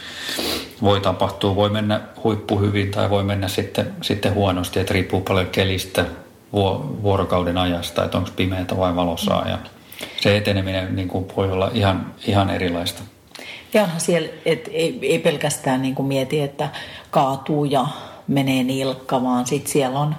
[0.82, 1.56] voi tapahtua.
[1.56, 6.04] Voi mennä huippu hyvin tai voi mennä sitten, sitten huonosti, että riippuu paljon kelistä,
[7.02, 9.58] vuorokauden ajasta, että onko pimeätä vai valosaa ja
[10.20, 13.02] se eteneminen niin kuin voi olla ihan, ihan erilaista.
[13.76, 16.68] Ja onhan siellä, että ei, ei pelkästään niin kuin mieti, että
[17.10, 17.86] kaatuu ja
[18.28, 20.14] menee nilkka, vaan sitten siellä on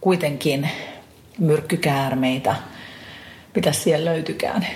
[0.00, 0.70] kuitenkin
[1.38, 2.56] myrkkykäärmeitä,
[3.54, 4.66] mitä siellä löytykään.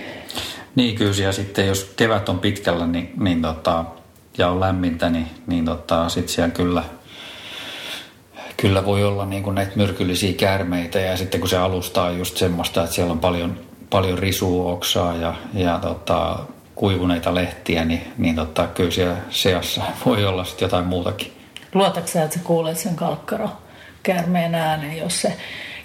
[0.74, 3.84] Niin kyllä, ja sitten jos kevät on pitkällä niin, niin tota,
[4.38, 6.84] ja on lämmintä, niin, niin tota, sitten siellä kyllä,
[8.56, 12.36] kyllä voi olla niin kuin näitä myrkyllisiä käärmeitä ja sitten kun se alusta on just
[12.36, 16.38] semmoista, että siellä on paljon, paljon risuoksaa ja, ja tota,
[16.76, 21.32] kuivuneita lehtiä, niin, niin tota, kyllä siellä seassa voi olla sitten jotain muutakin.
[21.74, 23.48] Luotatko sä, että sä kuulet sen kalkkaro
[24.02, 25.36] käärmeen äänen, jos se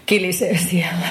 [0.05, 1.07] kilisee siellä?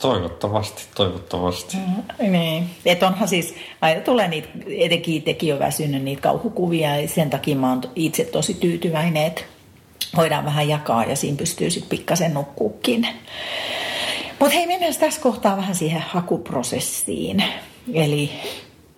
[0.00, 1.76] Toivottavasti, toivottavasti.
[1.76, 7.08] Mm, niin, että onhan siis, aina tulee niitä, etenkin itsekin on väsynyt niitä kauhukuvia ja
[7.08, 9.42] sen takia mä oon itse tosi tyytyväinen, että
[10.16, 13.08] voidaan vähän jakaa ja siinä pystyy sitten pikkasen nukkuukin.
[14.40, 17.44] Mutta hei, mennään tässä kohtaa vähän siihen hakuprosessiin.
[17.94, 18.30] Eli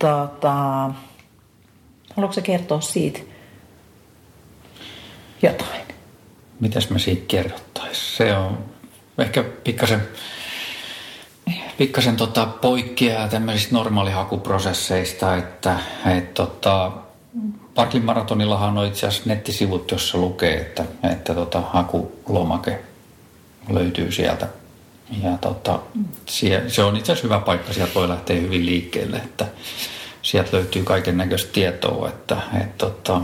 [0.01, 0.53] tota,
[2.15, 3.19] haluatko sä kertoa siitä
[5.41, 5.81] jotain?
[6.59, 8.17] Mitäs me siitä kerrottaisiin?
[8.17, 8.57] Se on
[9.17, 10.01] ehkä pikkasen,
[11.77, 16.91] pikkasen tota poikkeaa tämmöisistä normaalihakuprosesseista, että et tota,
[17.75, 22.79] Parklin maratonillahan on itse asiassa nettisivut, jossa lukee, että, että tota, hakulomake
[23.69, 24.47] löytyy sieltä.
[25.23, 25.79] Ja tota,
[26.67, 29.45] se on itse asiassa hyvä paikka, sieltä voi lähteä hyvin liikkeelle, että
[30.21, 33.21] sieltä löytyy kaiken näköistä tietoa, että, et, tota,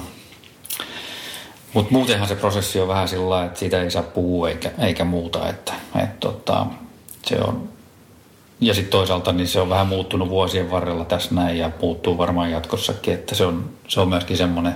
[1.73, 5.49] mutta muutenhan se prosessi on vähän sillä että siitä ei saa puhua eikä, eikä muuta,
[5.49, 5.73] että
[6.03, 6.65] et, tota,
[7.25, 7.69] se on
[8.61, 12.51] ja sitten toisaalta niin se on vähän muuttunut vuosien varrella tässä näin ja muuttuu varmaan
[12.51, 14.75] jatkossakin, että se on, se on myöskin semmoinen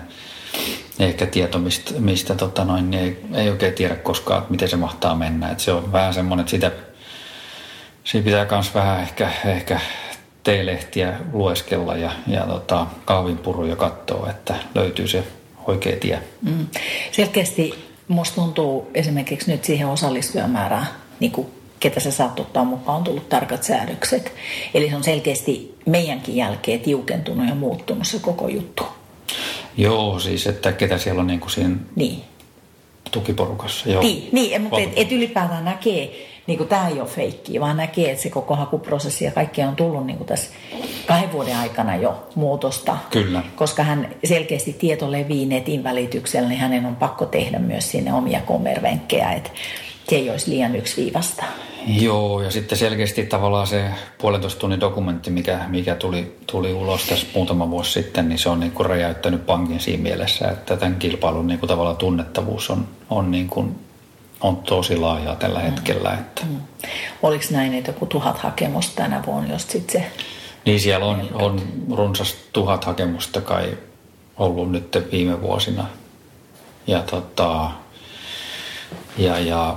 [1.00, 4.76] ehkä tieto, mistä, mistä tota noin, niin ei, ei oikein tiedä koskaan, että miten se
[4.76, 5.50] mahtaa mennä.
[5.50, 6.71] Et se on vähän semmoinen, että sitä,
[8.03, 9.79] siinä pitää myös vähän ehkä, ehkä
[10.43, 15.23] teelehtiä lueskella ja, ja tota, kahvinpuruja katsoa, että löytyy se
[15.67, 16.19] oikea tie.
[16.41, 16.67] Mm.
[17.11, 17.73] Selkeästi
[18.07, 20.87] musta tuntuu esimerkiksi nyt siihen osallistujamäärään
[21.19, 21.47] niin kuin
[21.79, 24.33] ketä sä saat ottaa mukaan, on tullut tarkat säädökset.
[24.73, 28.83] Eli se on selkeästi meidänkin jälkeen tiukentunut ja muuttunut se koko juttu.
[29.77, 32.23] Joo, siis että ketä siellä on niin kuin siinä niin.
[33.11, 33.89] tukiporukassa.
[33.89, 34.01] Joo.
[34.01, 38.12] Niin, niin mutta et, et ylipäätään näkee, niin kuin tämä ei ole feikkiä, vaan näkee,
[38.12, 40.49] että se koko hakuprosessi ja kaikki on tullut niin kuin tässä
[41.08, 42.97] kahden vuoden aikana jo muutosta.
[43.10, 43.43] Kyllä.
[43.56, 48.41] Koska hän selkeästi tieto levii netin välityksellä, niin hänen on pakko tehdä myös sinne omia
[48.41, 49.49] kommervenkkejä, että
[50.10, 51.43] se ei olisi liian yksiviivasta.
[51.88, 53.84] Joo, ja sitten selkeästi tavallaan se
[54.17, 58.60] puolentoista tunnin dokumentti, mikä, mikä tuli, tuli ulos tässä muutama vuosi sitten, niin se on
[58.60, 63.32] niin kuin räjäyttänyt pankin siinä mielessä, että tämän kilpailun niin kuin tavallaan tunnettavuus on, on,
[63.32, 63.75] niin kuin,
[64.41, 65.65] on tosi laajaa tällä mm.
[65.65, 66.13] hetkellä.
[66.13, 66.41] Että.
[66.45, 66.62] Mm.
[67.23, 70.12] Oliko näin, että joku tuhat hakemusta tänä vuonna, jos sitten se...
[70.65, 73.77] Niin siellä on, on runsas tuhat hakemusta kai
[74.38, 75.86] ollut nyt viime vuosina.
[76.88, 77.71] Ja tota,
[79.17, 79.75] ja, ja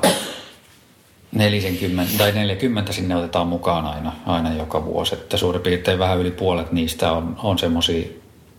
[1.32, 5.14] 40, tai 40 sinne otetaan mukaan aina, aina joka vuosi.
[5.14, 8.08] Että suurin piirtein vähän yli puolet niistä on, on semmoisia,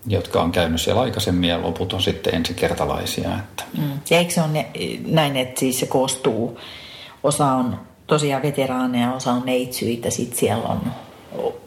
[0.07, 3.29] jotka on käynyt siellä aikaisemmin ja loput on sitten ensikertalaisia.
[3.39, 3.63] Että.
[3.77, 3.91] Mm.
[4.09, 4.65] Ja eikö se ole
[5.07, 6.59] näin, että siis se koostuu,
[7.23, 10.81] osa on tosiaan veteraaneja, osa on neitsyitä, sitten siellä on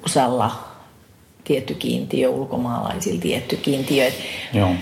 [0.05, 0.51] osalla
[1.45, 4.11] tietty kiintiö, ulkomaalaisilla tietty kiintiö.
[4.53, 4.75] Joo.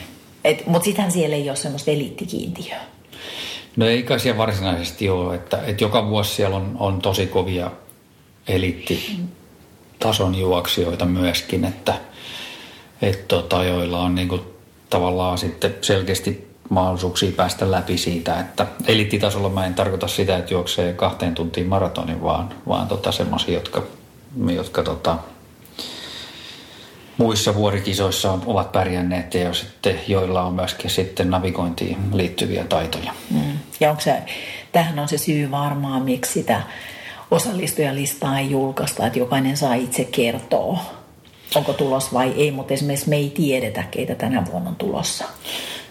[0.66, 2.80] Mutta sittenhän siellä ei ole semmoista eliittikiintiöä.
[3.76, 7.70] No ei kai siellä varsinaisesti ole, että, että joka vuosi siellä on, on tosi kovia
[8.48, 11.94] eliittitason juoksijoita myöskin, että,
[13.02, 14.40] että tota, joilla on niin kuin,
[14.90, 20.92] tavallaan sitten selkeästi mahdollisuuksia päästä läpi siitä, että eliittitasolla mä en tarkoita sitä, että juoksee
[20.92, 23.82] kahteen tuntiin maratonin, vaan, vaan tota semmoisia, jotka,
[24.54, 25.18] jotka tota,
[27.18, 33.12] muissa vuorikisoissa ovat pärjänneet ja sitten, joilla on myöskin sitten navigointiin liittyviä taitoja.
[33.30, 33.58] Mm.
[33.80, 34.22] Ja onko se,
[34.72, 36.62] tähän on se syy varmaan, miksi sitä
[37.30, 40.78] osallistujalistaa ei julkaista, että jokainen saa itse kertoa,
[41.54, 45.24] onko tulos vai ei, mutta esimerkiksi me ei tiedetä, keitä tänä vuonna on tulossa.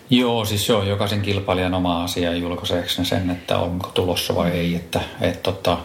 [0.09, 4.75] Joo, siis se on jokaisen kilpailijan oma asia julkaiseeko sen, että onko tulossa vai ei.
[4.75, 5.77] Että, et, tota,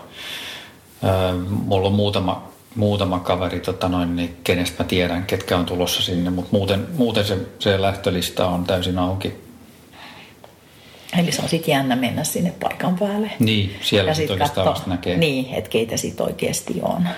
[1.49, 6.31] mulla on muutama, muutama kaveri, tota noin, niin kenestä mä tiedän, ketkä on tulossa sinne,
[6.31, 9.33] mutta muuten, muuten se, se lähtölista on täysin auki.
[11.19, 13.31] Eli se on sitten jännä mennä sinne paikan päälle.
[13.39, 15.17] Niin, siellä sitten oikeastaan katso, näkee.
[15.17, 17.09] Niin, että keitä sitten oikeasti on.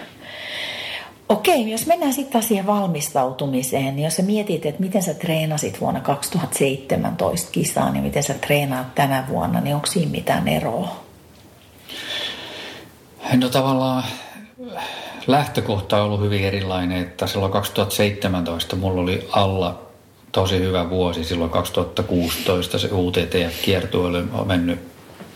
[1.32, 6.00] Okei, jos mennään sitten siihen valmistautumiseen, niin jos sä mietit, että miten sä treenasit vuonna
[6.00, 10.96] 2017 kisaan ja miten sä treenaat tänä vuonna, niin onko siinä mitään eroa?
[13.36, 14.04] No tavallaan
[15.26, 19.82] lähtökohta on ollut hyvin erilainen, että silloin 2017 mulla oli alla
[20.32, 21.24] tosi hyvä vuosi.
[21.24, 24.80] Silloin 2016 se UTT-kiertue on mennyt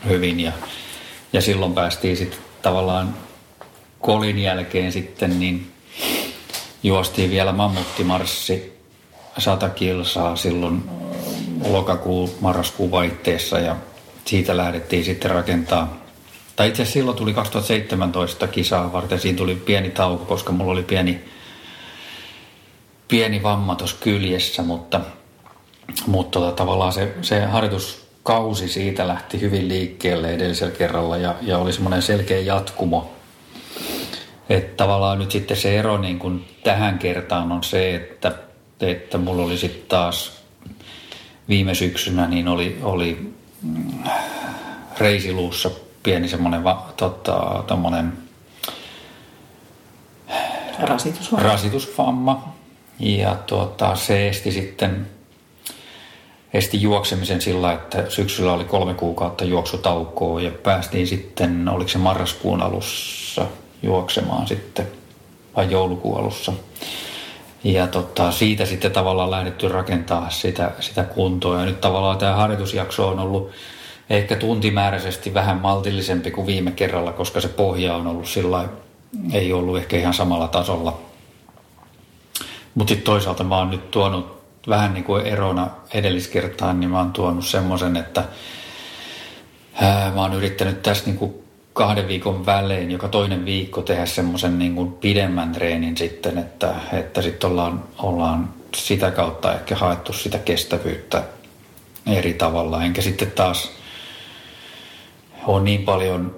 [0.05, 0.51] hyvin ja,
[1.33, 3.15] ja silloin päästiin sitten tavallaan
[4.01, 5.76] kolin jälkeen sitten niin
[6.83, 8.77] juostiin vielä mammuttimarssi
[9.37, 10.89] 100 kilsaa silloin
[11.69, 13.75] lokakuun, marraskuun vaihteessa ja
[14.25, 15.97] siitä lähdettiin sitten rakentaa.
[16.55, 20.83] Tai itse asiassa silloin tuli 2017 kisaa varten, siinä tuli pieni tauko, koska mulla oli
[20.83, 21.21] pieni,
[23.07, 25.01] pieni vamma tuossa kyljessä, mutta,
[26.07, 31.73] mutta tota, tavallaan se, se harjoituskausi siitä lähti hyvin liikkeelle edellisellä kerralla ja, ja oli
[31.73, 33.16] semmoinen selkeä jatkumo
[34.49, 38.31] että tavallaan nyt sitten se ero niin kuin tähän kertaan on se, että,
[38.81, 40.41] että mulla oli sitten taas
[41.49, 44.03] viime syksynä niin oli, oli mm,
[44.97, 45.71] reisiluussa
[46.03, 46.61] pieni semmoinen
[46.97, 47.63] tota,
[50.79, 51.49] rasitusvamma.
[51.49, 52.53] rasitusvamma.
[52.99, 55.07] Ja tuota, se esti sitten
[56.53, 62.61] esti juoksemisen sillä, että syksyllä oli kolme kuukautta juoksutaukoa ja päästiin sitten, oliko se marraskuun
[62.61, 63.45] alussa–
[63.83, 64.87] juoksemaan sitten
[65.55, 66.53] vai joulukuun alussa.
[67.63, 71.59] Ja tota, siitä sitten tavallaan lähdetty rakentaa sitä, sitä kuntoa.
[71.59, 73.51] Ja nyt tavallaan tämä harjoitusjakso on ollut
[74.09, 78.69] ehkä tuntimääräisesti vähän maltillisempi kuin viime kerralla, koska se pohja on ollut sillä
[79.33, 80.99] ei ollut ehkä ihan samalla tasolla.
[82.75, 84.37] Mutta sitten toisaalta mä oon nyt tuonut
[84.67, 88.23] vähän niin kuin erona edelliskertaan, niin mä oon tuonut semmoisen, että
[89.73, 91.46] ää, mä oon yrittänyt tässä niin kuin
[91.77, 97.49] kahden viikon välein, joka toinen viikko tehdä semmoisen niin pidemmän treenin sitten, että, että sitten
[97.49, 101.23] ollaan, ollaan sitä kautta ehkä haettu sitä kestävyyttä
[102.07, 102.83] eri tavalla.
[102.83, 103.71] Enkä sitten taas
[105.45, 106.35] ole niin paljon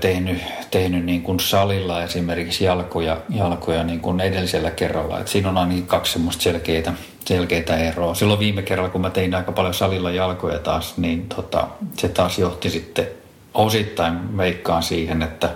[0.00, 5.20] tehnyt, tehnyt niin kuin salilla esimerkiksi jalkoja, jalkoja niin kuin edellisellä kerralla.
[5.20, 6.92] Et siinä on aina kaksi semmoista selkeitä,
[7.24, 8.14] selkeitä eroa.
[8.14, 12.38] Silloin viime kerralla, kun mä tein aika paljon salilla jalkoja taas, niin tota, se taas
[12.38, 13.17] johti sitten
[13.58, 15.50] osittain veikkaan siihen, että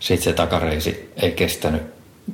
[0.00, 1.82] sitten se takareisi ei kestänyt,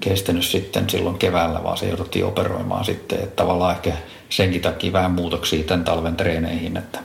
[0.00, 3.18] kestänyt sitten silloin keväällä, vaan se jouduttiin operoimaan sitten.
[3.18, 3.92] Että tavallaan ehkä
[4.28, 6.98] senkin takia vähän muutoksia tämän talven treeneihin, että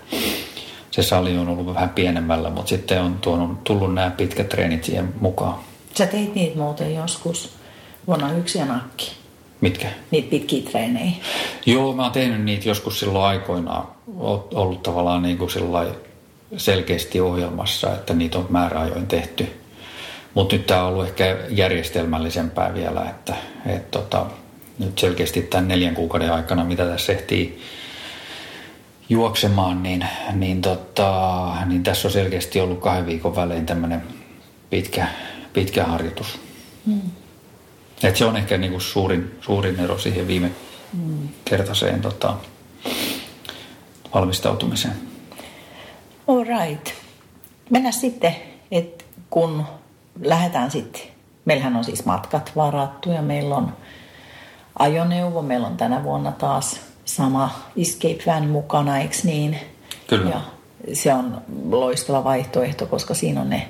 [0.91, 5.13] se sali on ollut vähän pienemmällä, mutta sitten on tuonut, tullut nämä pitkät treenit siihen
[5.19, 5.55] mukaan.
[5.97, 7.49] Sä teit niitä muuten joskus
[8.07, 9.11] vuonna yksi ja nakki.
[9.61, 9.87] Mitkä?
[10.11, 11.11] Niitä pitkiä treenejä.
[11.65, 13.87] Joo, mä oon tehnyt niitä joskus silloin aikoinaan.
[14.53, 15.51] Ollut tavallaan niin kuin
[16.57, 19.47] selkeästi ohjelmassa, että niitä on määräajoin tehty.
[20.33, 24.25] Mutta nyt tämä on ollut ehkä järjestelmällisempää vielä, että et tota,
[24.79, 27.61] nyt selkeästi tämän neljän kuukauden aikana, mitä tässä ehtii
[29.09, 34.03] juoksemaan, niin, niin, tota, niin tässä on selkeästi ollut kahden viikon välein tämmöinen
[34.69, 35.07] pitkä,
[35.53, 36.39] pitkä harjoitus.
[36.85, 37.01] Mm.
[38.03, 40.51] Et se on ehkä niinku suurin, suurin ero siihen viime
[40.93, 41.29] mm.
[41.45, 42.33] kertaiseen tota,
[44.13, 45.12] valmistautumiseen.
[46.27, 46.87] All right.
[47.69, 48.35] Mennään sitten,
[48.71, 49.65] että kun
[50.21, 51.01] lähdetään sitten,
[51.45, 53.73] meillähän on siis matkat varattu ja meillä on
[54.79, 59.59] ajoneuvo, meillä on tänä vuonna taas sama Escape Van mukana, eikö niin?
[60.07, 60.29] Kyllä.
[60.29, 60.41] Ja
[60.93, 63.67] se on loistava vaihtoehto, koska siinä on ne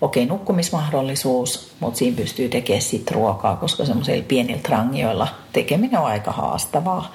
[0.00, 6.06] okei, okay, nukkumismahdollisuus, mutta siinä pystyy tekemään sitten ruokaa, koska semmoisilla pienillä trangioilla tekeminen on
[6.06, 7.12] aika haastavaa.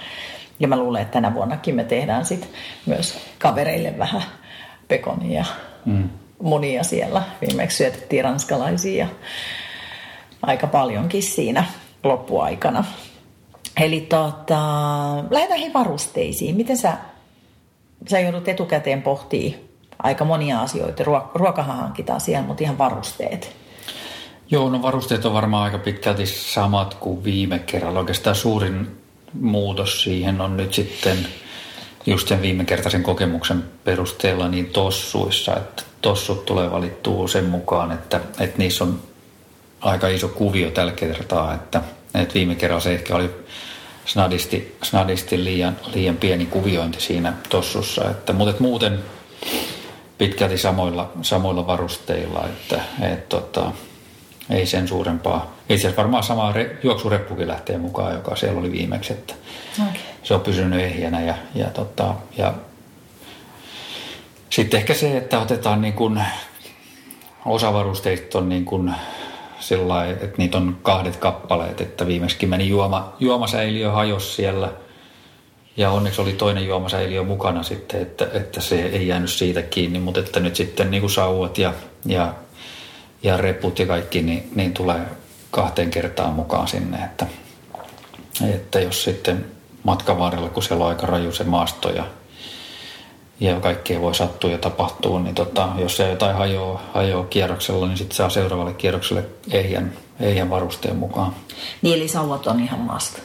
[0.60, 2.49] Ja mä luulen, että tänä vuonnakin me tehdään sit
[2.86, 4.24] myös kavereille vähän
[4.88, 5.45] pekonia
[5.86, 6.09] mm.
[6.41, 7.23] munia siellä.
[7.41, 9.07] Viimeksi syötettiin ranskalaisia
[10.41, 11.65] aika paljonkin siinä
[12.03, 12.83] loppuaikana.
[13.81, 14.59] Eli tota,
[15.29, 16.55] lähdetään varusteisiin.
[16.55, 16.97] Miten sä,
[18.07, 19.59] sä joudut etukäteen pohtimaan
[20.03, 21.03] aika monia asioita.
[21.36, 23.55] Ruokahan hankitaan siellä, mutta ihan varusteet.
[24.51, 27.99] Joo, no varusteet on varmaan aika pitkälti samat kuin viime kerralla.
[27.99, 28.97] Oikeastaan suurin
[29.39, 31.17] muutos siihen on nyt sitten
[32.06, 38.22] just sen viime kertaisen kokemuksen perusteella niin tossuissa, että tossut tulee valittua sen mukaan, että,
[38.39, 38.99] että niissä on
[39.82, 41.82] aika iso kuvio tällä kertaa, että,
[42.16, 43.30] että viime kerralla se ehkä oli
[44.06, 48.99] snadisti, snadisti liian, liian pieni kuviointi siinä tossussa, että, mutta että muuten
[50.18, 52.82] pitkälti samoilla, samoilla varusteilla, että
[53.14, 53.72] et, tota,
[54.49, 55.56] ei sen suurempaa.
[55.70, 59.34] Itse asiassa varmaan sama re, juoksureppukin lähtee mukaan, joka siellä oli viimeksi, että
[59.82, 60.01] okay.
[60.26, 62.53] Se on pysynyt ehjänä ja, ja, tota, ja
[64.49, 66.21] sitten ehkä se, että otetaan niin kuin,
[67.45, 68.93] osa varusteista on niin kuin
[69.59, 74.71] sillä että niitä on kahdet kappaleet, että viimeksi meni juoma, juomasäiliö hajos siellä.
[75.78, 80.19] Ja onneksi oli toinen juomasäiliö mukana sitten, että, että se ei jäänyt siitä kiinni, mutta
[80.19, 81.73] että nyt sitten niin kuin sauvat ja,
[82.05, 82.34] ja,
[83.23, 85.01] ja reput ja kaikki, niin, niin tulee
[85.51, 87.28] kahteen kertaan mukaan sinne, että,
[88.53, 89.55] että jos sitten
[89.86, 92.03] matkan varrella, kun siellä on aika raju se maasto ja
[93.39, 97.97] ja kaikkea voi sattua ja tapahtua, niin tota, jos se jotain hajoaa, hajoaa kierroksella, niin
[97.97, 101.36] sitten saa seuraavalle kierrokselle ehjän, ehjän varusteen mukaan.
[101.81, 103.21] Niin eli sauvat on ihan maasta?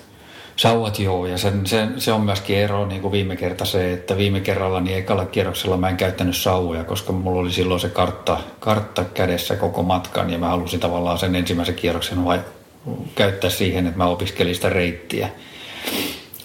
[0.56, 4.16] Sauvat joo, ja sen, se, se on myöskin ero niin kuin viime kerta se, että
[4.16, 8.38] viime kerralla niin ekalla kierroksella mä en käyttänyt sauvoja, koska mulla oli silloin se kartta,
[8.60, 12.40] kartta kädessä koko matkan, ja mä halusin tavallaan sen ensimmäisen kierroksen vai
[13.14, 15.28] käyttää siihen, että mä opiskelin sitä reittiä.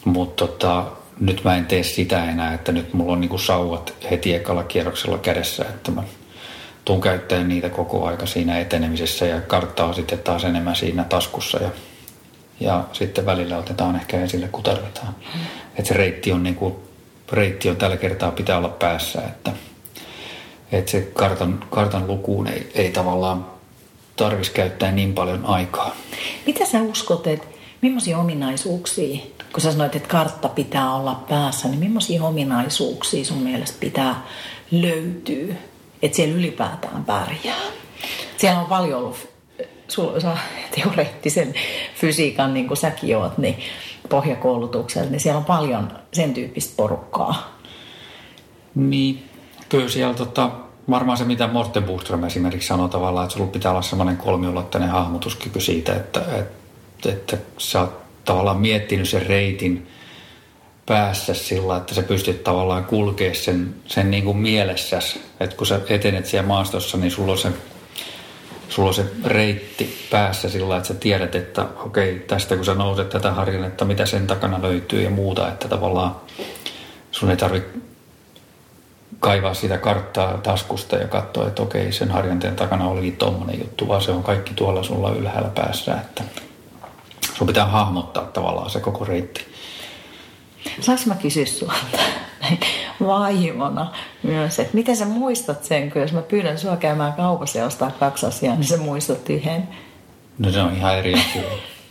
[0.05, 0.85] Mutta tota,
[1.19, 5.17] nyt mä en tee sitä enää, että nyt mulla on niinku sauvat heti ekalla kierroksella
[5.17, 6.03] kädessä, että mä
[6.85, 11.69] tuun käyttämään niitä koko aika siinä etenemisessä ja karttaa sitten taas enemmän siinä taskussa ja,
[12.59, 15.15] ja sitten välillä otetaan ehkä esille, kun tarvitaan.
[15.33, 15.41] Mm.
[15.77, 16.83] Että se reitti on, niinku,
[17.31, 19.51] reitti on tällä kertaa pitää olla päässä, että,
[20.71, 23.45] että se kartan, kartan lukuun ei, ei tavallaan
[24.15, 25.95] tarvitsisi käyttää niin paljon aikaa.
[26.45, 27.54] Mitä sä uskot, että
[27.85, 29.17] millaisia ominaisuuksia
[29.55, 34.25] kun sä sanoit, että kartta pitää olla päässä, niin millaisia ominaisuuksia sun mielestä pitää
[34.71, 35.55] löytyä,
[36.01, 37.61] että siellä ylipäätään pärjää?
[38.37, 39.27] Siellä on paljon ollut
[39.87, 40.37] sulla,
[40.75, 41.53] teoreettisen
[41.95, 43.55] fysiikan, niin kuin säkin oot, niin
[44.09, 47.59] pohjakoulutuksella, niin siellä on paljon sen tyyppistä porukkaa.
[48.75, 49.29] Niin,
[49.69, 50.51] kyllä siellä tota,
[50.89, 55.59] varmaan se, mitä Morten Buström esimerkiksi sanoo tavallaan, että sulla pitää olla semmoinen kolmiulotteinen hahmotuskyky
[55.59, 56.64] siitä, että, että,
[57.05, 59.87] että sä oot tavallaan miettinyt sen reitin
[60.85, 65.21] päässä sillä, että sä pystyt tavallaan kulkemaan sen, sen niin kuin mielessäsi.
[65.39, 67.49] Että kun sä etenet siellä maastossa, niin sulla on se,
[68.69, 73.09] sulla on se reitti päässä sillä, että sä tiedät, että okei, tästä kun sä nouset
[73.09, 75.47] tätä harjannetta, mitä sen takana löytyy ja muuta.
[75.47, 76.15] Että tavallaan
[77.11, 77.69] sun ei tarvitse
[79.19, 84.01] kaivaa sitä karttaa taskusta ja katsoa, että okei, sen harjanteen takana olikin tommonen juttu, vaan
[84.01, 85.93] se on kaikki tuolla sulla ylhäällä päässä.
[85.93, 86.23] Että
[87.37, 89.45] Sun pitää hahmottaa tavallaan se koko reitti.
[90.81, 91.73] Saanko mä kysyä sulta
[93.07, 93.91] vaimona
[94.23, 97.91] myös, että miten sä muistat sen, kun jos mä pyydän sua käymään kaupassa ja ostaa
[97.91, 99.67] kaksi asiaa, niin sä muistat yhden?
[100.39, 101.41] No se on ihan eri asia.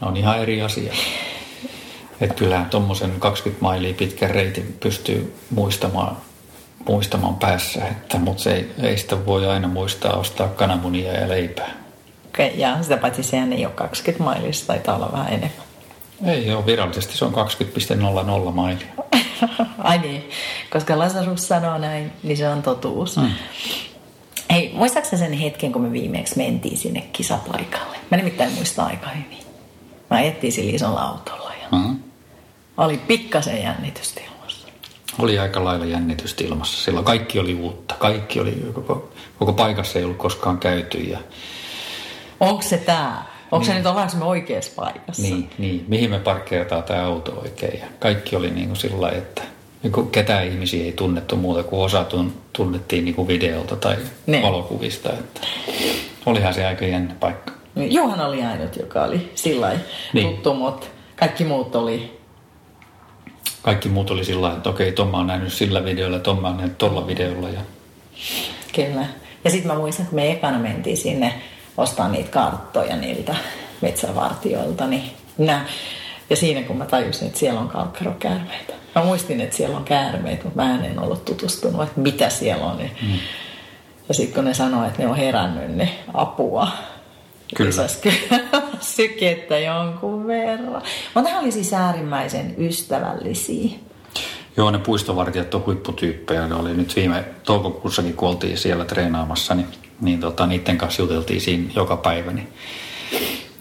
[0.00, 0.92] Ne on ihan eri asia.
[2.20, 6.16] Että kyllähän tuommoisen 20 mailia pitkän reitin pystyy muistamaan,
[6.88, 11.83] muistamaan päässä, että, mutta se ei, ei sitä voi aina muistaa ostaa kananmunia ja leipää.
[12.54, 15.64] Ja sitä paitsi sehän ei ole 20 mailista, taitaa olla vähän enemmän.
[16.26, 17.34] Ei ole virallisesti, se on
[18.46, 18.86] 20,00 mailia.
[19.78, 20.30] Ai niin,
[20.70, 23.16] koska Lasarus sanoo näin, niin se on totuus.
[23.16, 23.30] Mm.
[24.50, 27.96] Hei, muistaakseni sen hetken, kun me viimeksi mentiin sinne kisapaikalle?
[28.10, 29.44] Mä nimittäin muistan aika hyvin.
[30.10, 31.98] Mä ajettiin sillä isolla autolla ja mm-hmm.
[32.76, 34.68] oli pikkasen jännitystilmassa.
[35.18, 36.84] Oli aika lailla jännitystilmassa.
[36.84, 37.94] Silloin kaikki oli uutta.
[37.98, 41.18] Kaikki oli, koko, koko paikassa ei ollut koskaan käyty ja
[42.40, 43.24] Onko se tämä?
[43.50, 43.66] Onko niin.
[43.66, 45.22] se nyt, ollaanko me oikeassa paikassa?
[45.22, 45.84] Niin, niin.
[45.88, 47.80] mihin me parkkeerataan tämä auto oikein.
[47.80, 49.42] Ja kaikki oli niin kuin sillä että
[49.82, 52.06] niin ketään ihmisiä ei tunnettu muuta kuin osa
[52.52, 54.42] tunnettiin niin kuin videolta tai ne.
[54.42, 55.10] valokuvista.
[55.12, 55.40] Että
[56.26, 57.52] olihan se aika jännä paikka.
[57.76, 59.72] Johan oli ainut, joka oli sillä
[60.12, 60.28] niin.
[60.28, 62.18] tuttu, mutta kaikki muut oli...
[63.62, 67.06] Kaikki muut oli sillä että okei, Tomma on nähnyt sillä videolla, Tomma on nähnyt tuolla
[67.06, 67.48] videolla.
[67.48, 67.60] Ja...
[68.74, 69.06] Kyllä.
[69.44, 71.34] Ja sitten mä muistan, kun me ekana mentiin sinne
[71.76, 73.34] ostaa niitä karttoja niiltä
[73.80, 75.10] metsävartijoilta, niin
[76.30, 78.72] Ja siinä kun mä tajusin, että siellä on kalkkarokäärmeitä.
[78.94, 82.78] Mä muistin, että siellä on käärmeitä, mutta mä en ollut tutustunut, että mitä siellä on.
[82.78, 83.18] Mm.
[84.08, 86.68] Ja sitten kun ne sanoo, että ne on herännyt, niin apua.
[87.56, 87.72] Kyllä.
[88.80, 90.82] sykettä jonkun verran.
[91.14, 93.70] Mutta ne oli siis äärimmäisen ystävällisiä.
[94.56, 96.48] Joo, ne puistovartijat on huipputyyppejä.
[96.48, 99.66] Ne oli nyt viime toukokuussakin, kun oltiin siellä treenaamassa, niin,
[100.00, 102.32] niin tota, niiden kanssa juteltiin siinä joka päivä.
[102.32, 102.52] Niin,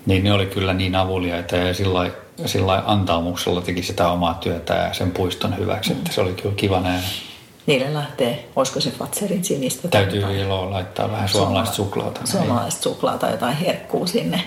[0.06, 2.12] niin ne oli kyllä niin avuliaita ja sillä
[2.46, 6.80] sillä antaumuksella teki sitä omaa työtä ja sen puiston hyväksi, että se oli kyllä kiva
[6.80, 7.08] nähdä.
[7.66, 9.88] Niille lähtee, olisiko se Fatserin sinistä?
[9.88, 12.22] Täytyy ilo laittaa vähän suomalaista suklaata.
[12.24, 14.44] Suomalaista suklaata, jotain herkkuu sinne.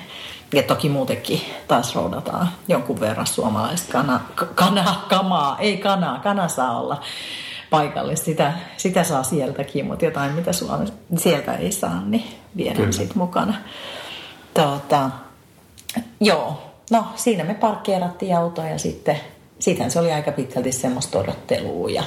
[0.52, 4.20] Ja toki muutenkin taas roudataan jonkun verran suomalaista kana,
[4.54, 7.02] kana, kamaa, ei kanaa, kana saa olla
[7.70, 8.24] paikallista.
[8.24, 12.24] Sitä, sitä saa sieltäkin, mutta jotain mitä Suomessa, sieltä ei saa, niin
[12.56, 13.54] viedään sitten mukana.
[14.54, 15.10] Tuota,
[16.20, 19.20] joo, no siinä me parkkeerattiin autoa ja sitten
[19.58, 22.02] sitten se oli aika pitkälti semmoista odottelua ja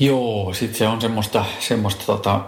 [0.00, 2.40] Joo, sitten se on semmoista, semmoista tota,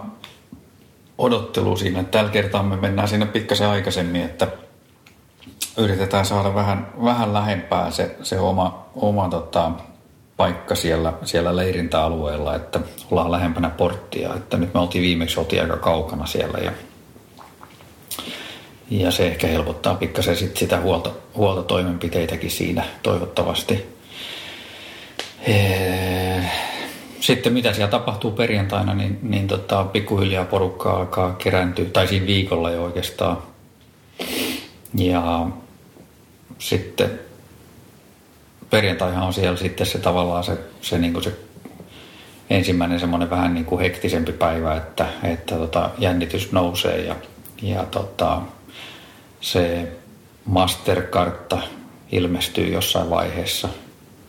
[1.17, 2.03] odottelua siinä.
[2.03, 4.47] Tällä kertaa me mennään sinne pikkasen aikaisemmin, että
[5.77, 9.71] yritetään saada vähän, vähän lähempää se, se oma, oma tota,
[10.37, 12.79] paikka siellä, siellä leirintäalueella, että
[13.11, 14.35] ollaan lähempänä porttia.
[14.35, 16.71] Että nyt me oltiin viimeksi oltiin aika kaukana siellä ja,
[18.89, 23.97] ja se ehkä helpottaa pikkasen sit sitä huolto, huoltotoimenpiteitäkin siinä toivottavasti.
[27.19, 32.71] Sitten mitä siellä tapahtuu perjantaina, niin, niin tota, pikkuhiljaa porukka alkaa kerääntyä, tai siinä viikolla
[32.71, 33.37] jo oikeastaan.
[34.93, 35.47] Ja
[36.59, 37.26] sitten
[38.69, 41.33] perjantaihan on siellä sitten se tavallaan se, se, niin kuin se
[42.49, 47.15] ensimmäinen semmoinen vähän niin kuin hektisempi päivä, että, että tota, jännitys nousee ja,
[47.61, 48.41] ja tota,
[49.41, 49.87] se
[50.45, 51.57] masterkartta
[52.11, 53.69] ilmestyy jossain vaiheessa–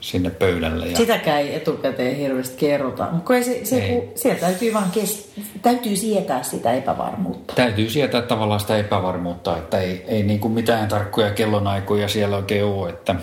[0.00, 0.86] sinne pöydälle.
[0.86, 0.96] Ja...
[0.96, 4.12] Sitäkään ei etukäteen hirveästi kerrota, mutta se, se, ei.
[4.14, 5.32] siellä täytyy vaan kes...
[5.62, 7.54] täytyy sietää sitä epävarmuutta.
[7.54, 12.64] Täytyy sietää tavallaan sitä epävarmuutta, että ei, ei niin kuin mitään tarkkoja kellonaikoja siellä oikein
[12.64, 13.14] ole, että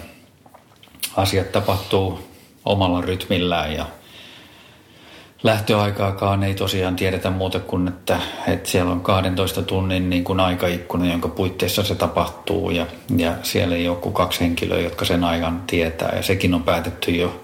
[1.18, 2.20] asiat tapahtuu
[2.66, 3.86] omalla rytmillään ja
[5.44, 11.06] lähtöaikaakaan ei tosiaan tiedetä muuta kuin, että, että siellä on 12 tunnin niin kuin aikaikkuna,
[11.06, 12.86] jonka puitteissa se tapahtuu ja,
[13.18, 16.14] ja siellä ei ole kuin kaksi henkilöä, jotka sen ajan tietää.
[16.16, 17.42] Ja sekin on päätetty jo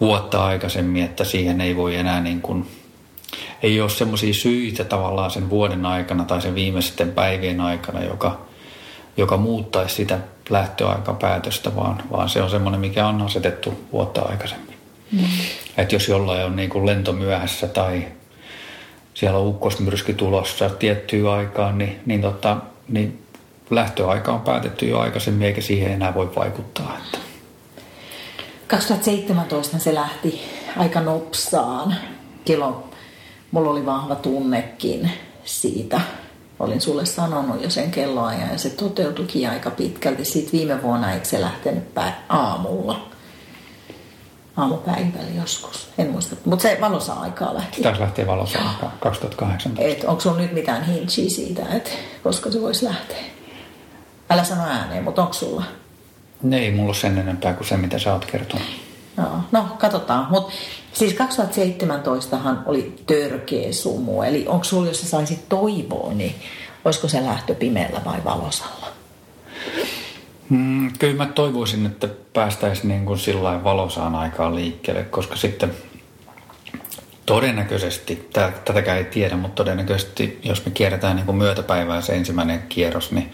[0.00, 2.66] vuotta aikaisemmin, että siihen ei voi enää niin kuin,
[3.62, 8.40] ei ole semmoisia syitä tavallaan sen vuoden aikana tai sen viimeisten päivien aikana, joka,
[9.16, 10.18] joka muuttaisi sitä
[10.52, 14.76] lähtöaikapäätöstä, vaan, vaan se on semmoinen, mikä on asetettu vuotta aikaisemmin.
[15.12, 15.24] Mm.
[15.76, 18.04] Että jos jollain on niin kuin lento myöhässä tai
[19.14, 22.56] siellä on ukkosmyrsky tulossa tiettyyn aikaan, niin, niin, tota,
[22.88, 23.22] niin
[23.70, 26.98] lähtöaika on päätetty jo aikaisemmin eikä siihen enää voi vaikuttaa.
[27.04, 27.18] Että.
[28.66, 30.40] 2017 se lähti
[30.76, 31.96] aika nopsaan.
[32.44, 32.74] Silloin
[33.50, 35.10] mulla oli vahva tunnekin
[35.44, 36.00] siitä.
[36.62, 40.24] Olin sulle sanonut jo sen kelloajan ja se toteutuikin aika pitkälti.
[40.24, 41.84] Sitten viime vuonna eikö se lähtenyt
[42.28, 43.08] aamulla?
[44.56, 45.88] aamupäivällä joskus.
[45.98, 47.82] En muista, mutta se valossa aikaa lähti.
[47.82, 49.82] Taas lähtee valossa aikaa, 2018.
[49.82, 51.90] Et onko sulla nyt mitään hintsiä siitä, että
[52.22, 53.22] koska se voisi lähteä?
[54.30, 55.64] Älä sano ääneen, mutta onko sulla?
[56.42, 58.66] Ne ei mulla ole sen enempää kuin se, mitä sä oot kertonut.
[59.16, 60.26] No, no katsotaan.
[60.30, 60.52] Mut
[60.92, 64.22] siis 2017han oli törkeä sumu.
[64.22, 66.34] Eli onko sulla, jos sä saisit toivoa, niin
[66.84, 68.86] olisiko se lähtö pimeällä vai valosalla?
[70.48, 75.74] Mm, kyllä mä toivoisin, että päästäisiin niin kuin sillä valosaan aikaan liikkeelle, koska sitten
[77.26, 78.28] todennäköisesti,
[78.64, 83.32] tätäkään ei tiedä, mutta todennäköisesti jos me kierretään niin kuin myötäpäivää se ensimmäinen kierros, niin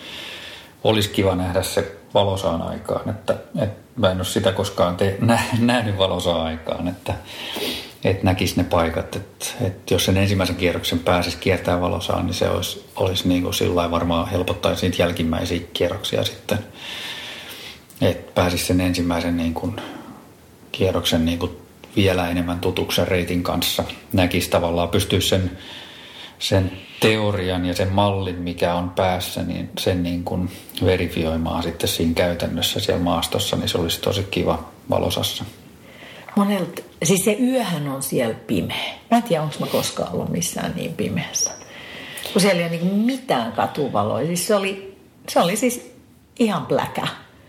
[0.84, 3.10] olisi kiva nähdä se valosaan aikaan.
[3.10, 7.14] Että, että mä en ole sitä koskaan te, nä, nähnyt valosaan aikaan, että,
[8.04, 9.16] että näkisi ne paikat.
[9.16, 13.54] Että, että jos sen ensimmäisen kierroksen pääsisi kiertää valosaan, niin se olisi, olisi niin kuin
[13.54, 16.58] sillä varmaan helpottaisi niitä jälkimmäisiä kierroksia sitten–
[18.00, 19.76] että pääsisi sen ensimmäisen niin kuin,
[20.72, 21.52] kierroksen niin kuin,
[21.96, 23.84] vielä enemmän tutuksen reitin kanssa.
[24.12, 25.58] Näkisi tavallaan, pystyisi sen,
[26.38, 30.50] sen teorian ja sen mallin, mikä on päässä, niin sen niin kuin
[30.84, 35.44] verifioimaan sitten siinä käytännössä siellä maastossa, niin se olisi tosi kiva valosassa.
[36.36, 38.94] Monelta, siis se yöhän on siellä pimeä.
[39.10, 41.50] Mä en tiedä, onko mä koskaan ollut missään niin pimeässä.
[42.32, 44.26] Kun siellä ei ole niin mitään katuvaloja.
[44.26, 45.92] Siis se oli, se oli siis
[46.38, 47.06] ihan pläkä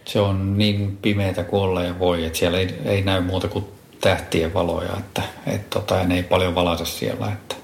[0.09, 3.65] se on niin pimeätä kuin olla ja voi, että siellä ei, ei näy muuta kuin
[4.01, 7.31] tähtien valoja, että et tota, ne ei paljon valaise siellä.
[7.31, 7.55] Että,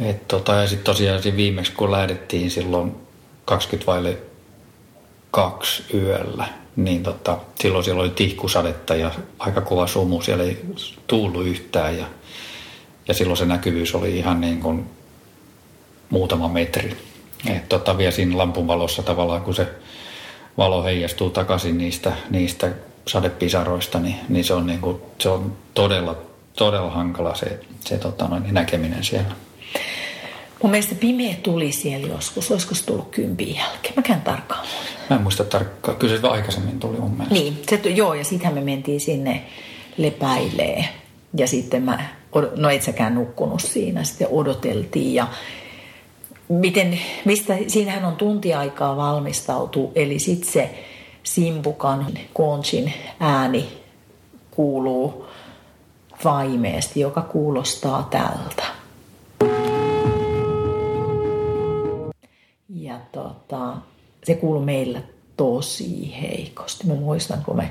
[0.00, 2.96] et tota, ja sitten tosiaan viimeksi kun lähdettiin silloin
[3.44, 4.18] 20 vaille
[5.30, 10.64] kaksi yöllä, niin tota, silloin siellä oli tihkusadetta ja aika kova sumu, siellä ei
[11.06, 12.06] tuullut yhtään ja,
[13.08, 14.84] ja silloin se näkyvyys oli ihan niin kuin
[16.10, 16.96] muutama metri.
[17.46, 19.68] Et tota, vielä siinä lampun valossa tavallaan, kun se
[20.58, 22.72] valo heijastuu takaisin niistä, niistä
[23.06, 26.16] sadepisaroista, niin, niin, se, on niin kuin, se on todella,
[26.56, 29.47] todella hankala se, se tota, noin, näkeminen siellä.
[30.62, 32.50] Mun mielestä pimeä tuli siellä joskus.
[32.50, 33.94] Olisiko se tullut kympin jälkeen?
[33.96, 34.66] Mä käyn tarkkaan.
[35.10, 35.96] Mä en muista tarkkaan.
[35.98, 37.34] Kyllä se aikaisemmin tuli mun mielestä.
[37.34, 39.44] Niin, se, joo, ja sitten me mentiin sinne
[39.96, 40.88] lepäilee.
[41.36, 42.08] Ja sitten mä,
[42.56, 45.28] no et säkään nukkunut siinä, sitten odoteltiin ja
[46.48, 50.84] miten, mistä, siinähän on tunti aikaa valmistautu, eli sitten se
[51.22, 53.68] simpukan konchin ääni
[54.50, 55.26] kuuluu
[56.24, 58.77] vaimeesti, joka kuulostaa tältä.
[62.88, 63.76] Ja tota,
[64.24, 65.00] se kuuluu meillä
[65.36, 66.86] tosi heikosti.
[66.86, 67.70] Mä muistan, kun me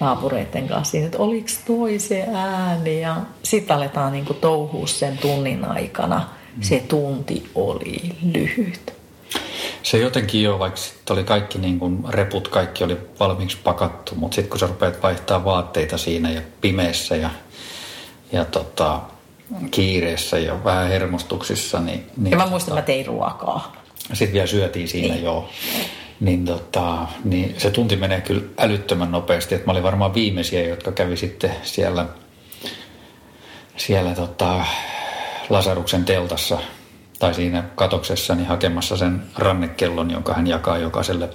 [0.00, 3.00] naapureiden kanssa siinä, että oliko toi se ääni.
[3.00, 6.28] Ja sitten aletaan niin touhua sen tunnin aikana.
[6.60, 8.92] Se tunti oli lyhyt.
[9.82, 14.34] Se jotenkin jo, vaikka sitten oli kaikki niin kuin reput, kaikki oli valmiiksi pakattu, mutta
[14.34, 17.30] sitten kun sä rupeat vaihtaa vaatteita siinä ja pimeässä ja,
[18.32, 19.00] ja tota,
[19.70, 21.80] kiireessä ja vähän hermostuksissa.
[21.80, 23.77] Niin, niin ja mä muistan, tota, mä tein ruokaa.
[24.12, 25.24] Sitten vielä syötiin siinä niin.
[25.24, 25.48] jo.
[26.20, 29.54] Niin, tota, niin se tunti menee kyllä älyttömän nopeasti.
[29.54, 32.06] Että mä olin varmaan viimeisiä, jotka kävi sitten siellä,
[33.76, 34.64] siellä tota,
[35.50, 36.58] Lasaruksen teltassa
[37.18, 41.28] tai siinä katoksessa niin hakemassa sen rannekellon, jonka hän jakaa jokaiselle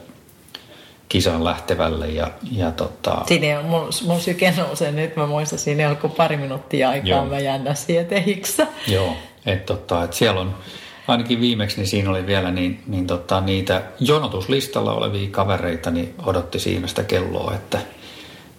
[1.09, 2.07] kisaan lähtevälle.
[2.07, 3.21] Ja, ja tota...
[3.27, 7.25] Siinä on, mun, mun syke nousee nyt, mä muistan, siinä ei pari minuuttia aikaa, Joo.
[7.25, 8.15] mä jännä sieltä
[8.87, 10.55] Joo, että tota, et siellä on
[11.07, 16.59] ainakin viimeksi niin siinä oli vielä niin, niin tota, niitä jonotuslistalla olevia kavereita, niin odotti
[16.59, 17.79] siinä sitä kelloa, että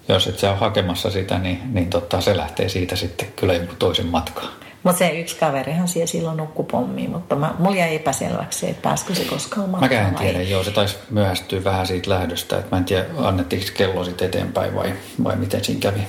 [0.08, 3.76] jos et sä ole hakemassa sitä, niin, niin tota, se lähtee siitä sitten kyllä jonkun
[3.76, 4.48] toisen matkaan.
[4.82, 8.82] Mutta se yksi kaverihan siellä silloin nukkui pommiin, mutta mä, mulla jäi epäselväksi se, että
[8.82, 9.92] pääskö se koskaan matkaan.
[9.92, 13.68] Mäkään en tiedä, joo, se taisi myöhästyä vähän siitä lähdöstä, että mä en tiedä, annettiinko
[13.74, 16.00] kello sitten eteenpäin vai, vai miten siinä kävi.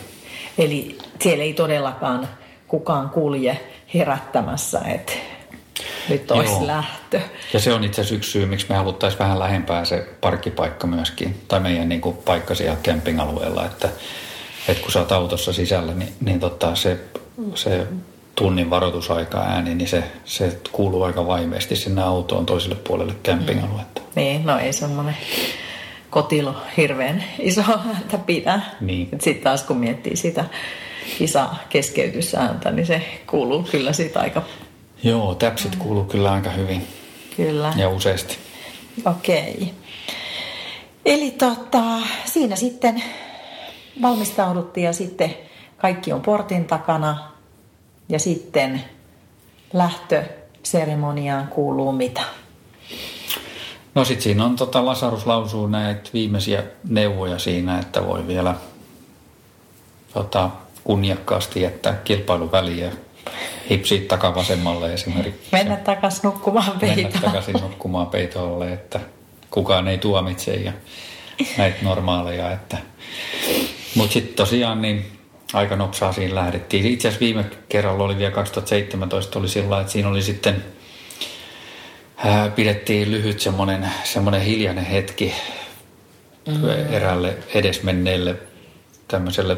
[0.57, 2.27] Eli siellä ei todellakaan
[2.67, 3.61] kukaan kulje
[3.93, 5.13] herättämässä, että
[6.09, 6.67] nyt olisi Joo.
[6.67, 7.21] lähtö.
[7.53, 11.41] Ja se on itse asiassa yksi syy, miksi me haluttaisiin vähän lähempää se parkkipaikka myöskin,
[11.47, 13.89] tai meidän niin kuin, paikka siellä camping-alueella, että,
[14.67, 16.99] että kun sä oot autossa sisällä, niin, niin tota, se,
[17.55, 17.88] se
[18.36, 24.01] tunnin varoitusaika ääni, niin se, se kuuluu aika vaimeesti sinne autoon toiselle puolelle camping-aluetta.
[24.01, 24.07] Mm.
[24.15, 25.17] Niin, no ei semmoinen
[26.09, 27.61] kotilo hirveän iso
[27.95, 28.59] ääntä pidä.
[28.82, 29.09] Niin.
[29.11, 30.45] Sitten taas kun miettii sitä
[31.17, 34.41] kisa keskeytysääntä, niin se kuuluu kyllä siitä aika
[35.03, 36.87] Joo, täpsit kuuluu kyllä aika hyvin.
[37.35, 37.73] Kyllä.
[37.75, 38.37] Ja useasti.
[39.05, 39.73] Okei.
[41.05, 41.83] Eli tota,
[42.25, 43.03] siinä sitten
[44.01, 45.37] valmistauduttiin ja sitten
[45.77, 47.31] kaikki on portin takana.
[48.09, 48.83] Ja sitten
[49.73, 52.21] lähtöseremoniaan kuuluu mitä?
[53.95, 58.55] No sitten siinä on, tota, Lasarus lausuu näitä viimeisiä neuvoja siinä, että voi vielä
[60.13, 60.49] tota,
[60.83, 62.91] kunniakkaasti jättää kilpailun väliä
[63.70, 65.49] hipsit takavasemmalle esimerkiksi.
[65.51, 67.03] Mennä takaisin nukkumaan peitoon.
[67.03, 68.99] Mennä takaisin nukkumaan peitolle, että
[69.51, 70.74] kukaan ei tuomitse ja
[71.57, 72.51] näitä normaaleja.
[72.51, 72.78] Että.
[73.95, 75.05] Mutta sitten tosiaan niin
[75.53, 76.86] aika nopsaa siinä lähdettiin.
[76.86, 80.63] Itse asiassa viime kerralla oli vielä 2017 oli sillä että siinä oli sitten
[82.18, 85.34] ää, pidettiin lyhyt semmoinen, semmoinen hiljainen hetki
[86.47, 86.70] mm-hmm.
[86.93, 88.36] eräälle edesmenneelle
[89.07, 89.57] tämmöiselle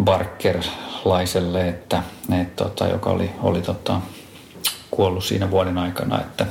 [0.00, 0.62] Barker
[1.04, 2.02] laiselle, että,
[2.40, 4.00] että tota, joka oli, oli tota,
[4.90, 6.20] kuollut siinä vuoden aikana.
[6.20, 6.46] Että,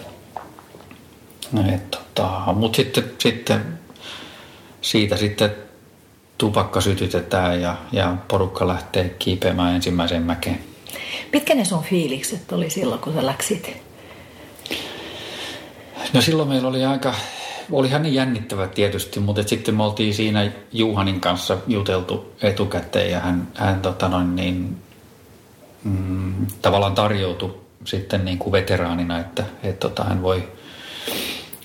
[1.74, 3.80] et, tota, Mutta sitten, sitten
[4.82, 5.56] siitä sitten
[6.38, 10.60] tupakka sytytetään ja, ja porukka lähtee kiipeämään ensimmäiseen mäkeen.
[11.34, 13.84] Mitkä ne sun fiilikset oli silloin, kun sä läksit?
[16.14, 17.14] No silloin meillä oli aika,
[17.72, 23.48] olihan niin jännittävä tietysti, mutta sitten me oltiin siinä Juhanin kanssa juteltu etukäteen ja hän,
[23.54, 24.78] hän tota noin niin,
[25.84, 30.48] mm, tavallaan tarjoutui sitten niin kuin veteraanina, että, että tota, hän voi,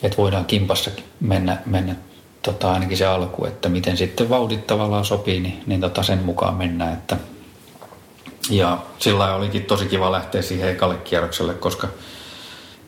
[0.03, 0.91] että voidaan kimpassa
[1.21, 1.95] mennä, mennä
[2.43, 6.55] tota, ainakin se alku, että miten sitten vauhdit tavallaan sopii, niin, niin tota sen mukaan
[6.55, 6.93] mennään.
[6.93, 7.17] Että,
[8.51, 11.89] ja sillä olikin tosi kiva lähteä siihen ekalle kierrokselle, koska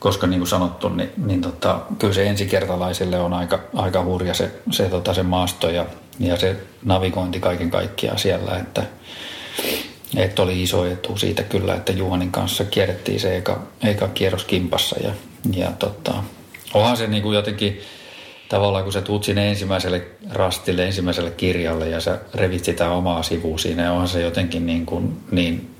[0.00, 4.50] koska niin kuin sanottu, niin, niin tota, kyllä se ensikertalaisille on aika, aika hurja se,
[4.70, 5.86] se, tota, se maasto ja,
[6.18, 8.82] ja se navigointi kaiken kaikkiaan siellä, että,
[10.16, 14.96] että oli iso etu siitä kyllä, että Juhanin kanssa kierrettiin se eka, eka kierros kimpassa
[15.02, 15.10] ja,
[15.56, 16.14] ja tota,
[16.74, 17.80] onhan se niin kuin jotenkin
[18.48, 23.58] tavallaan kun sä tuut sinne ensimmäiselle rastille, ensimmäiselle kirjalle ja sä revit sitä omaa sivua
[23.58, 25.74] siinä onhan se jotenkin niin, kuin, niin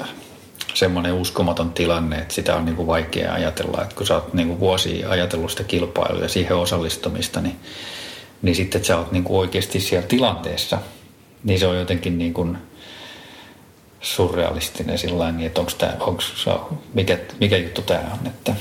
[0.00, 0.08] äh,
[0.78, 3.82] semmoinen uskomaton tilanne, että sitä on niin kuin vaikea ajatella.
[3.82, 7.56] Että kun sä oot niin kuin vuosia ajatellut sitä kilpailua ja siihen osallistumista, niin,
[8.42, 10.78] niin sitten sä oot niin kuin oikeasti siellä tilanteessa,
[11.44, 12.58] niin se on jotenkin niin kuin
[14.00, 16.22] surrealistinen sillä niin että onko tämä, onko,
[16.94, 18.26] mikä, mikä juttu tämä on.
[18.26, 18.54] Että,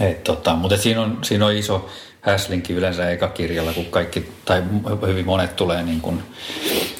[0.00, 1.88] et, tota, mutta siinä, on, siinä on iso
[2.20, 4.62] häslinki yleensä eka kirjalla, kun kaikki, tai
[5.06, 6.22] hyvin monet tulee niin kuin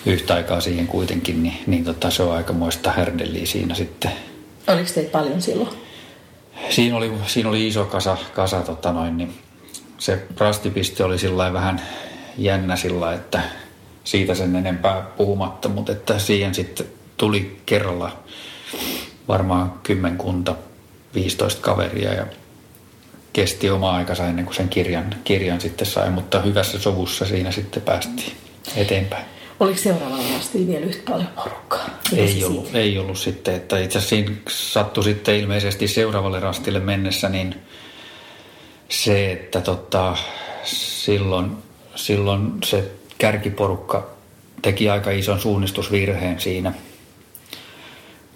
[0.07, 4.13] yhtä aikaa siihen kuitenkin, niin, niin tota, se on aika muista härdeliä siinä sitten.
[4.67, 5.77] Oliko teitä paljon silloin?
[6.71, 9.35] Siinä oli, siinä oli iso kasa, kasa tota noin, niin
[9.99, 11.81] se rastipiste oli sillä vähän
[12.39, 13.43] jännä sillä että
[14.05, 16.87] siitä sen enempää puhumatta, mutta että siihen sitten
[17.17, 18.17] tuli kerralla
[19.29, 20.55] varmaan kymmenkunta,
[21.15, 22.27] 15 kaveria ja
[23.33, 27.83] kesti oma aikansa ennen kuin sen kirjan, kirjan sitten sai, mutta hyvässä sovussa siinä sitten
[27.83, 28.33] päästiin
[28.77, 29.40] eteenpäin.
[29.61, 31.91] Oliko seuraavalla asti vielä yhtä paljon porukkaa?
[32.17, 37.29] ei ollut, ei ollut sitten, että itse asiassa siinä sattui sitten ilmeisesti seuraavalle rastille mennessä,
[37.29, 37.55] niin
[38.89, 40.17] se, että tota,
[40.65, 41.51] silloin,
[41.95, 44.07] silloin se kärkiporukka
[44.63, 46.73] teki aika ison suunnistusvirheen siinä.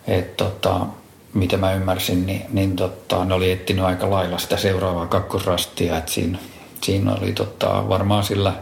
[0.07, 0.87] Että tota,
[1.35, 5.99] mitä mä ymmärsin, niin, niin tota, ne oli etsinyt aika lailla sitä seuraavaa kakkosrastia.
[5.99, 6.39] Että siinä,
[6.83, 8.53] siinä oli tota, varmaan sillä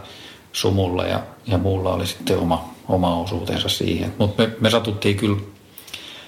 [0.53, 4.13] sumulla ja, ja muulla oli sitten oma, oma osuutensa siihen.
[4.17, 5.41] Mutta me, me satuttiin kyllä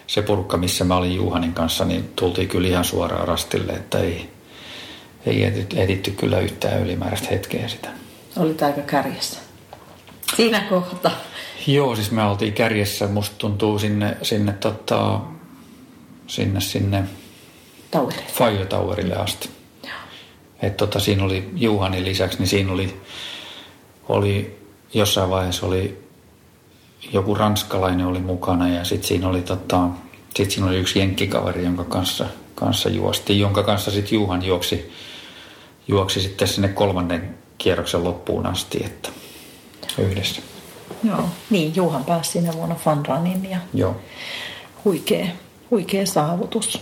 [0.07, 4.29] se porukka, missä mä olin Juhanin kanssa, niin tultiin kyllä ihan suoraan rastille, että ei,
[5.25, 5.43] ei
[5.75, 7.89] etitty kyllä yhtään ylimääräistä hetkeä sitä.
[8.37, 9.39] Oli aika kärjessä.
[10.35, 11.11] Siinä kohta.
[11.67, 15.19] Joo, siis me oltiin kärjessä, musta tuntuu sinne, sinne, tota,
[16.27, 17.03] sinne, sinne
[17.91, 18.25] Tauerille.
[18.33, 19.49] Fire Towerille asti.
[20.61, 23.01] Et tota, siinä oli Juhanin lisäksi, niin siinä oli,
[24.09, 24.59] oli
[24.93, 26.05] jossain vaiheessa oli
[27.11, 29.87] joku ranskalainen oli mukana ja sitten siinä oli tota,
[30.35, 32.25] sit siinä oli yksi jenkkikaveri, jonka kanssa,
[32.55, 34.91] kanssa juosti, jonka kanssa sitten Juhan juoksi,
[35.87, 39.09] juoksi sitten sinne kolmannen kierroksen loppuun asti, että
[39.97, 40.41] yhdessä.
[41.03, 43.95] Joo, niin Juhan pääsi siinä vuonna Funrunin ja Joo.
[44.85, 45.25] huikea,
[45.71, 46.81] huikea saavutus.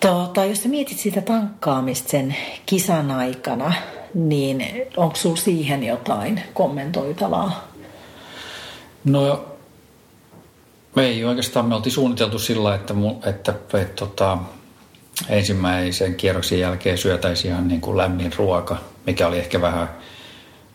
[0.00, 2.36] Tota, jos sä mietit sitä tankkaamista sen
[2.66, 3.72] kisan aikana,
[4.14, 4.64] niin
[4.96, 7.68] onko sinulla siihen jotain kommentoitavaa?
[9.04, 9.44] No
[10.96, 12.94] ei oikeastaan, me oltiin suunniteltu sillä, että,
[13.26, 14.38] että, että, tota,
[15.28, 19.88] ensimmäisen kierroksen jälkeen syötäisiin ihan niin kuin lämmin ruoka, mikä oli ehkä vähän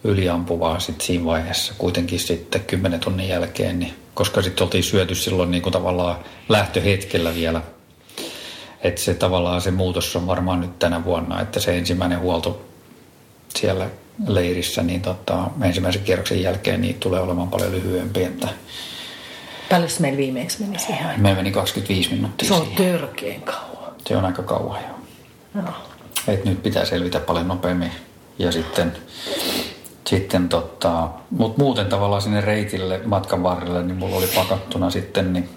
[0.04, 5.52] yliampuvaa sitten siinä vaiheessa kuitenkin sitten kymmenen tunnin jälkeen, niin, koska sitten oltiin syöty silloin
[5.52, 6.16] niin kuin tavallaan
[6.50, 7.62] lähtöhetkellä vielä.
[8.82, 12.67] Että se tavallaan se muutos on varmaan nyt tänä vuonna, että se ensimmäinen huolto
[13.58, 13.90] siellä
[14.28, 18.24] leirissä, niin tota, ensimmäisen kierroksen jälkeen niin tulee olemaan paljon lyhyempi.
[18.24, 18.48] Että
[19.70, 22.92] Paljon meillä viimeksi meni siihen Me meni 25 minuuttia Se on siihen.
[22.92, 23.94] törkeen kauan.
[24.08, 25.62] Se on aika kauan jo.
[25.62, 25.74] Joo.
[26.28, 27.92] Et nyt pitää selvitä paljon nopeammin.
[28.40, 28.98] Ja sitten,
[30.08, 35.50] sitten tota, mutta muuten tavallaan sinne reitille matkan varrelle, niin mulla oli pakattuna sitten niin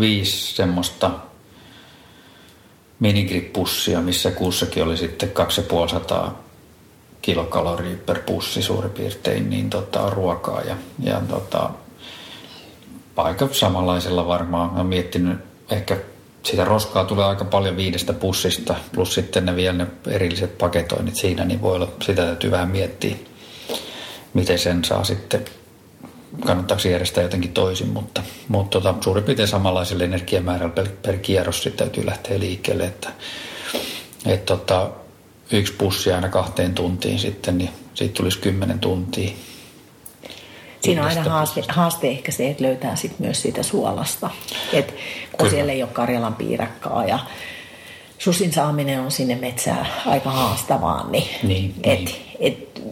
[0.00, 1.10] viisi semmoista
[3.00, 6.42] minigrippussia, missä kussakin oli sitten 2500
[7.22, 11.70] kilokaloria per pussi suurin piirtein niin tota, ruokaa ja, ja tota,
[13.16, 14.74] aika samanlaisella varmaan.
[14.74, 15.38] Mä miettinyt,
[15.70, 15.96] ehkä
[16.42, 21.44] sitä roskaa tulee aika paljon viidestä pussista, plus sitten ne vielä ne erilliset paketoinnit siinä,
[21.44, 23.16] niin voi olla, sitä täytyy vähän miettiä,
[24.34, 25.44] miten sen saa sitten,
[26.46, 31.78] kannattaako järjestää jotenkin toisin, mutta, mutta tota, suurin piirtein samanlaisella energiamäärällä per, per kierros sitten
[31.78, 33.08] täytyy lähteä liikkeelle, että
[34.26, 34.90] et tota,
[35.52, 39.30] yksi pussi aina kahteen tuntiin sitten, niin siitä tulisi kymmenen tuntia.
[40.80, 44.30] Siinä on aina haaste, haaste ehkä se, että löytää sit myös siitä suolasta.
[44.72, 44.96] Et kun
[45.38, 45.50] Kyllä.
[45.50, 47.18] siellä ei ole Karjalan piirakkaa ja
[48.18, 52.16] susin saaminen on sinne metsään aika haastavaa, niin, Niin, et, niin.
[52.40, 52.82] Et,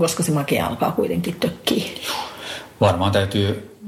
[0.00, 1.84] koska se makea alkaa kuitenkin tökkiä.
[2.80, 3.78] Varmaan täytyy,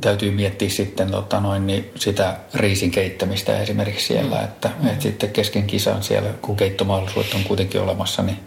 [0.00, 4.88] täytyy miettiä sitten tota noin, niin sitä riisin keittämistä esimerkiksi siellä, että, mm.
[4.88, 8.38] että sitten kesken kisan siellä, kun keittomahdollisuudet on kuitenkin olemassa, niin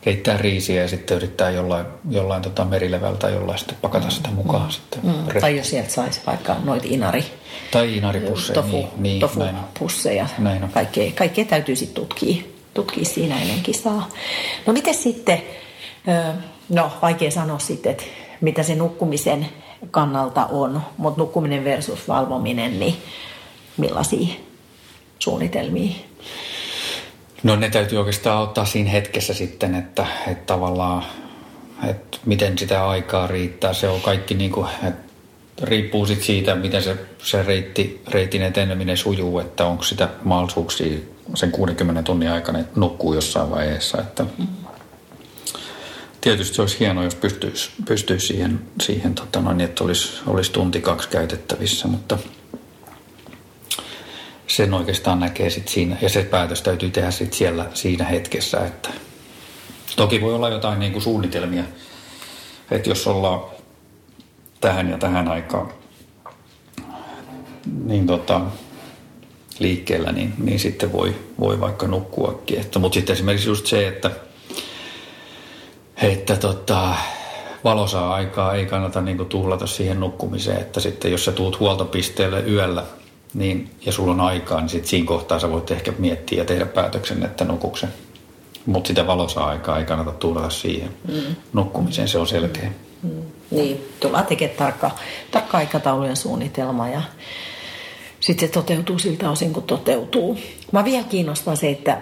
[0.00, 4.64] keittää riisiä ja sitten yrittää jollain, jollain tota merilevältä tai jollain sitten pakata sitä mukaan.
[4.64, 4.70] Mm.
[4.70, 5.40] Sitten Mm.
[5.40, 7.24] Tai jos sieltä saisi vaikka noita inari,
[7.70, 8.62] tai inaripusseja.
[8.62, 9.64] tofu, niin, niin, tofu näin on.
[9.78, 10.28] pusseja.
[10.38, 10.70] Näin on.
[10.70, 12.44] Kaikkea, kaikkea täytyy sitten tutkia,
[12.74, 14.08] tutkia siinä ennen kisaa.
[14.66, 15.42] No miten sitten,
[16.68, 18.04] no vaikea sanoa sitten, että
[18.44, 19.48] mitä se nukkumisen
[19.90, 22.96] kannalta on, mutta nukkuminen versus valvominen, niin
[23.76, 24.34] millaisia
[25.18, 25.94] suunnitelmia?
[27.42, 31.04] No ne täytyy oikeastaan ottaa siinä hetkessä sitten, että, että tavallaan,
[31.88, 33.72] että miten sitä aikaa riittää.
[33.72, 35.04] Se on kaikki niin kuin, että
[35.62, 40.98] riippuu sit siitä, miten se, se reitti, reitin eteneminen sujuu, että onko sitä mahdollisuuksia
[41.34, 44.00] sen 60 tunnin aikana nukkuu jossain vaiheessa.
[44.00, 44.24] Että
[46.24, 50.80] tietysti se olisi hienoa, jos pystyisi, pystyisi siihen, siihen tota noin, että olisi, olisi tunti
[50.80, 52.18] kaksi käytettävissä, mutta
[54.46, 55.96] sen oikeastaan näkee sit siinä.
[56.00, 58.90] Ja se päätös täytyy tehdä sit siellä siinä hetkessä, että
[59.96, 61.64] toki voi olla jotain niin kuin suunnitelmia,
[62.70, 63.40] että jos ollaan
[64.60, 65.72] tähän ja tähän aikaan
[67.84, 68.40] niin tota,
[69.58, 72.60] liikkeellä, niin, niin sitten voi, voi vaikka nukkuakin.
[72.60, 74.10] Että, mutta sitten esimerkiksi just se, että,
[76.02, 76.94] että tota,
[77.64, 82.40] valosaa aikaa ei kannata niin kuin tuhlata siihen nukkumiseen, että sitten jos sä tuut huoltopisteelle
[82.40, 82.84] yöllä
[83.34, 86.66] niin, ja sulla on aikaa, niin sitten siinä kohtaa sä voit ehkä miettiä ja tehdä
[86.66, 87.88] päätöksen, että nukuksen.
[88.66, 91.36] Mutta sitä valosaa aikaa ei kannata tuhlata siihen mm.
[91.52, 92.70] nukkumiseen, se on selkeä.
[93.02, 93.10] Mm.
[93.50, 94.90] Niin, tullaan tekemään tarkka,
[95.30, 97.02] tarkka aikataulu ja suunnitelma ja
[98.20, 100.38] sitten se toteutuu siltä osin, kun toteutuu.
[100.72, 101.98] Mä vielä kiinnostaa se, että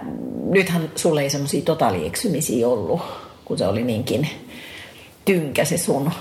[0.51, 3.01] nythän sulle ei semmoisia totaalieksymisii ollut,
[3.45, 4.29] kun se oli niinkin
[5.25, 6.13] tynkä se sun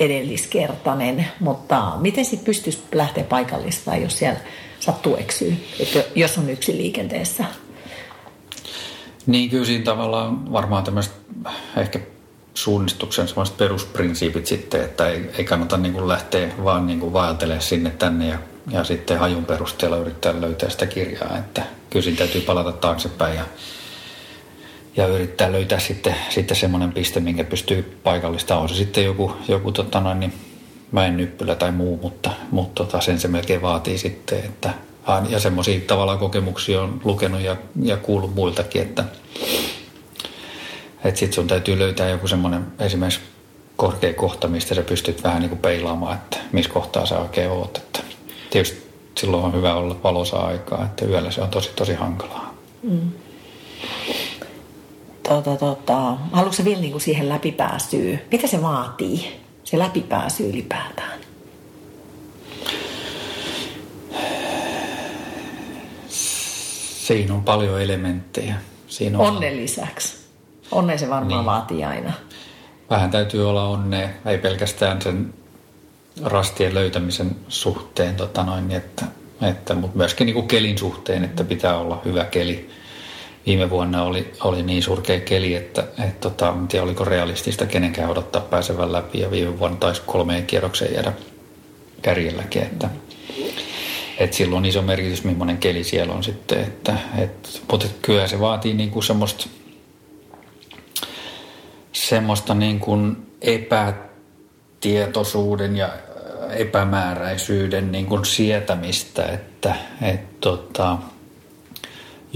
[0.00, 4.40] edelliskertainen, mutta miten sitten pystyisi lähteä paikallista, jos siellä
[4.80, 7.44] sattuu eksyy, että jos on yksi liikenteessä?
[9.26, 11.14] Niin kyllä siinä tavallaan varmaan tämmöistä
[11.76, 12.00] ehkä
[12.54, 17.62] suunnistuksen semmoiset perusprinsiipit sitten, että ei, ei kannata niin kuin lähteä vaan niin kuin vaeltelemaan
[17.62, 18.38] sinne tänne ja,
[18.70, 21.38] ja sitten hajun perusteella yrittää löytää sitä kirjaa.
[21.38, 23.44] Että kyllä siinä täytyy palata taaksepäin ja,
[24.96, 28.56] ja yrittää löytää sitten, sitten semmoinen piste, minkä pystyy paikallista.
[28.56, 30.32] On se sitten joku, joku tota noin, niin
[30.92, 34.70] mäen nyppylä tai muu, mutta, mutta tota, sen se melkein vaatii sitten, että
[35.28, 39.04] ja semmoisia tavallaan kokemuksia on lukenut ja, ja kuullut muiltakin, että,
[41.04, 43.20] että sit sun täytyy löytää joku semmoinen esimerkiksi
[43.76, 47.76] korkea kohta, mistä sä pystyt vähän niin kuin peilaamaan, että missä kohtaa sä oikein oot.
[47.76, 48.00] Että
[48.50, 48.86] tietysti
[49.18, 52.54] silloin on hyvä olla valosa aikaa, että yöllä se on tosi tosi hankalaa.
[52.82, 53.10] Mm.
[55.28, 58.22] Tota, tota, haluatko vielä niin kuin siihen läpipääsyyn?
[58.32, 61.20] Mitä se vaatii, se läpipääsy ylipäätään?
[67.06, 68.54] Siinä on paljon elementtejä.
[68.86, 69.26] Siinä on...
[69.26, 70.16] Onnen lisäksi.
[70.70, 71.46] Onne se varmaan niin.
[71.46, 72.12] vaatii aina.
[72.90, 75.34] Vähän täytyy olla onne, ei pelkästään sen
[76.24, 79.06] rastien löytämisen suhteen, tota noin, että,
[79.42, 82.70] että, mutta myöskin niin kuin kelin suhteen, että pitää olla hyvä keli.
[83.46, 88.10] Viime vuonna oli, oli niin surkea keli, että et, tota, en tiedä oliko realistista kenenkään
[88.10, 91.12] odottaa pääsevän läpi ja viime vuonna taisi kolmeen kierrokseen jäädä
[92.02, 92.90] kärjelläkin, että,
[94.18, 98.40] et silloin on iso merkitys, millainen keli siellä on sitten, että, et, mutta kyllä se
[98.40, 99.48] vaatii niin kuin semmoista
[101.92, 105.88] semmoista niin kuin epätietoisuuden ja
[106.50, 110.98] epämääräisyyden niin kuin sietämistä, että et, tota,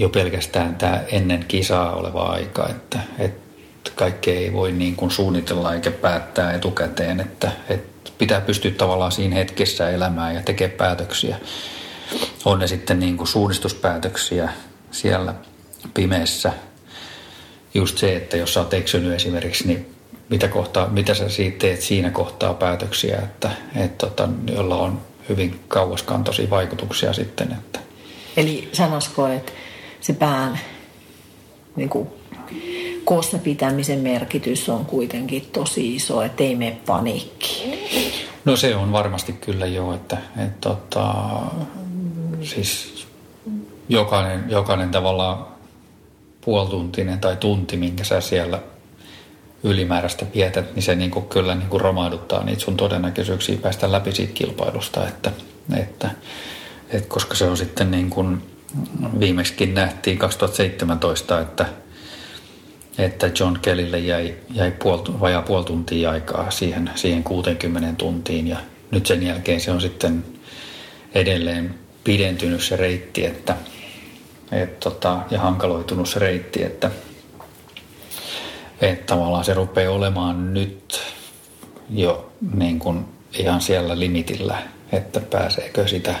[0.01, 3.33] jo pelkästään tämä ennen kisaa oleva aika, että et
[3.95, 9.35] kaikkea ei voi niin kuin suunnitella eikä päättää etukäteen, että et pitää pystyä tavallaan siinä
[9.35, 11.37] hetkessä elämään ja tekemään päätöksiä.
[12.45, 14.49] On ne sitten niin kuin suunnistuspäätöksiä
[14.91, 15.33] siellä
[15.93, 16.53] pimeässä–
[17.73, 19.95] just se, että jos sä oot eksynyt esimerkiksi, niin
[20.29, 25.59] mitä, kohtaa, mitä sä siitä teet siinä kohtaa päätöksiä, että, että tota, jolla on hyvin
[25.67, 27.51] kauaskantoisia vaikutuksia sitten.
[27.51, 27.79] Että.
[28.37, 29.51] Eli sanoisiko, että
[30.01, 30.59] se pään
[31.75, 32.07] niin kuin,
[33.03, 37.79] koossa pitämisen merkitys on kuitenkin tosi iso, että ei mene paniikkiin?
[38.45, 41.13] No se on varmasti kyllä jo, että, että tota,
[42.41, 43.05] siis
[43.89, 45.45] jokainen, jokainen tavallaan
[46.45, 48.59] puoltuntinen tai tunti, minkä sä siellä
[49.63, 54.11] ylimääräistä vietät, niin se niin kuin kyllä niin kuin romahduttaa niitä sun todennäköisyyksiä päästä läpi
[54.11, 55.31] siitä kilpailusta, että,
[55.77, 56.09] että,
[56.89, 58.50] että koska se on sitten niin kuin
[59.19, 61.65] viimeksikin nähtiin 2017, että,
[62.97, 68.47] että John Kellylle jäi, jäi puol, vajaa puoli tuntia aikaa siihen, siihen 60 tuntiin.
[68.47, 68.57] Ja
[68.91, 70.25] nyt sen jälkeen se on sitten
[71.15, 73.55] edelleen pidentynyt se reitti, että,
[74.51, 76.91] et, tota, ja hankaloitunut se reitti, että
[78.81, 81.01] et tavallaan se rupeaa olemaan nyt
[81.89, 83.05] jo niin kuin
[83.39, 84.57] ihan siellä limitillä,
[84.91, 86.15] että pääseekö sitä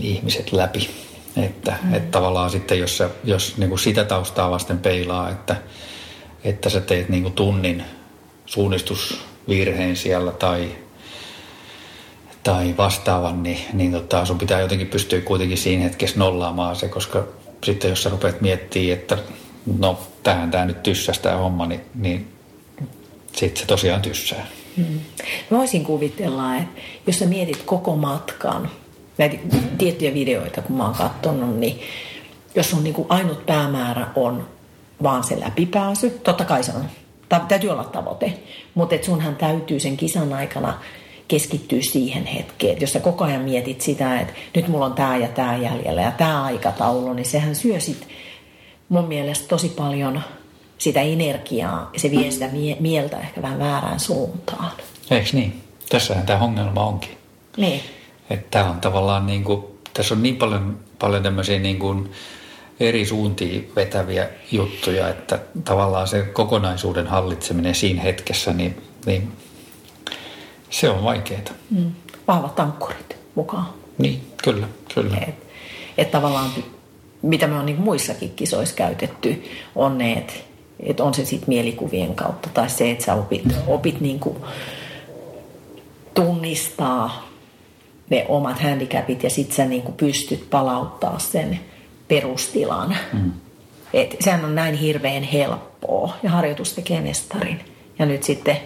[0.00, 0.90] ihmiset läpi.
[1.36, 1.94] Että, mm.
[1.94, 5.56] että tavallaan sitten, jos, sä, jos niin kuin sitä taustaa vasten peilaa, että,
[6.44, 7.84] että sä teet niin kuin tunnin
[8.46, 10.68] suunnistusvirheen siellä tai
[12.42, 17.24] tai vastaavan, niin, niin tota, sun pitää jotenkin pystyä kuitenkin siinä hetkessä nollaamaan se, koska
[17.64, 19.18] sitten jos sä rupeat miettimään, että
[19.78, 22.32] no tähän tämä nyt tyssäsi tämä homma, niin, niin
[23.32, 24.46] sitten se tosiaan tyssää.
[24.76, 25.00] Hmm.
[25.50, 28.70] Mä voisin kuvitella, että jos sä mietit koko matkan,
[29.20, 29.36] näitä
[29.78, 31.80] tiettyjä videoita, kun mä oon katsonut, niin
[32.54, 34.48] jos on niin kuin ainut päämäärä on
[35.02, 36.84] vaan se läpipääsy, totta kai se on,
[37.48, 38.32] täytyy olla tavoite,
[38.74, 40.78] mutta et sunhan täytyy sen kisan aikana
[41.28, 42.72] keskittyä siihen hetkeen.
[42.72, 46.02] Et jos sä koko ajan mietit sitä, että nyt mulla on tämä ja tämä jäljellä
[46.02, 48.08] ja tämä aikataulu, niin sehän syö sit
[48.88, 50.22] mun mielestä tosi paljon
[50.78, 54.70] sitä energiaa ja se vie sitä mie- mieltä ehkä vähän väärään suuntaan.
[55.10, 55.62] Eikö niin?
[55.88, 57.16] Tässähän tämä ongelma onkin.
[57.56, 57.80] Niin.
[58.30, 59.64] Että on tavallaan niin kuin,
[59.94, 62.10] tässä on niin paljon, paljon tämmöisiä niin kuin
[62.80, 69.32] eri suuntiin vetäviä juttuja, että tavallaan se kokonaisuuden hallitseminen siinä hetkessä, niin, niin
[70.70, 71.40] se on vaikeaa.
[71.70, 71.92] Mm.
[72.28, 73.66] Vahvat ankkurit mukaan.
[73.98, 75.16] Niin, kyllä, kyllä.
[75.28, 75.34] Et,
[75.98, 76.50] et tavallaan,
[77.22, 80.32] mitä me on niin muissakin kisoissa käytetty, on ne, että
[80.80, 84.36] et on se sitten mielikuvien kautta tai se, että sä opit, opit niin kuin
[86.14, 87.29] tunnistaa
[88.10, 91.60] ne omat handicapit ja sitten sä niin kuin pystyt palauttaa sen
[92.08, 92.96] perustilan.
[93.12, 93.32] Mm.
[93.92, 97.60] Et sehän on näin hirveän helppoa ja harjoitus tekee mestarin.
[97.98, 98.56] Ja nyt sitten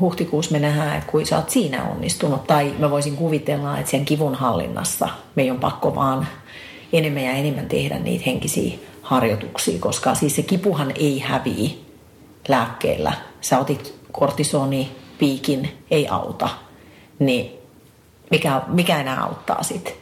[0.00, 2.46] huhtikuussa me nähdään, että kuin sä oot siinä onnistunut.
[2.46, 6.26] Tai mä voisin kuvitella, että sen kivun hallinnassa meidän on pakko vaan
[6.92, 11.84] enemmän ja enemmän tehdä niitä henkisiä harjoituksia, koska siis se kipuhan ei hävii
[12.48, 13.12] lääkkeellä.
[13.40, 14.88] Sä otit kortisoni,
[15.18, 16.48] piikin, ei auta.
[17.18, 17.55] Niin
[18.30, 19.92] mikä, mikä enää auttaa sitten?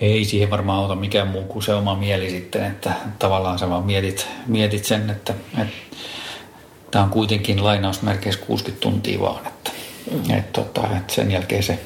[0.00, 3.84] Ei siihen varmaan auta mikään muu kuin se oma mieli sitten, että tavallaan sä vaan
[3.84, 5.74] mietit, mietit sen, että, että
[6.90, 9.70] tämä on kuitenkin lainausmerkeissä 60 tuntia vaan, että,
[10.10, 10.30] mm.
[10.30, 11.78] että, tota, että sen jälkeen se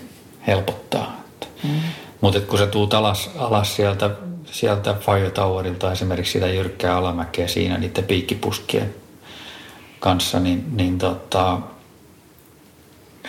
[0.47, 1.21] helpottaa.
[1.63, 1.81] Mm.
[2.21, 4.11] Mutta kun sä tuut alas, alas sieltä,
[4.45, 8.95] sieltä Fire Towerilta esimerkiksi sitä jyrkkää alamäkeä siinä niiden piikkipuskien
[10.01, 11.59] kanssa, niin, niin tota,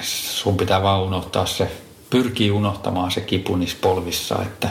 [0.01, 1.71] sun pitää vaan unohtaa se,
[2.09, 4.69] pyrkii unohtamaan se kipu niissä polvissa, että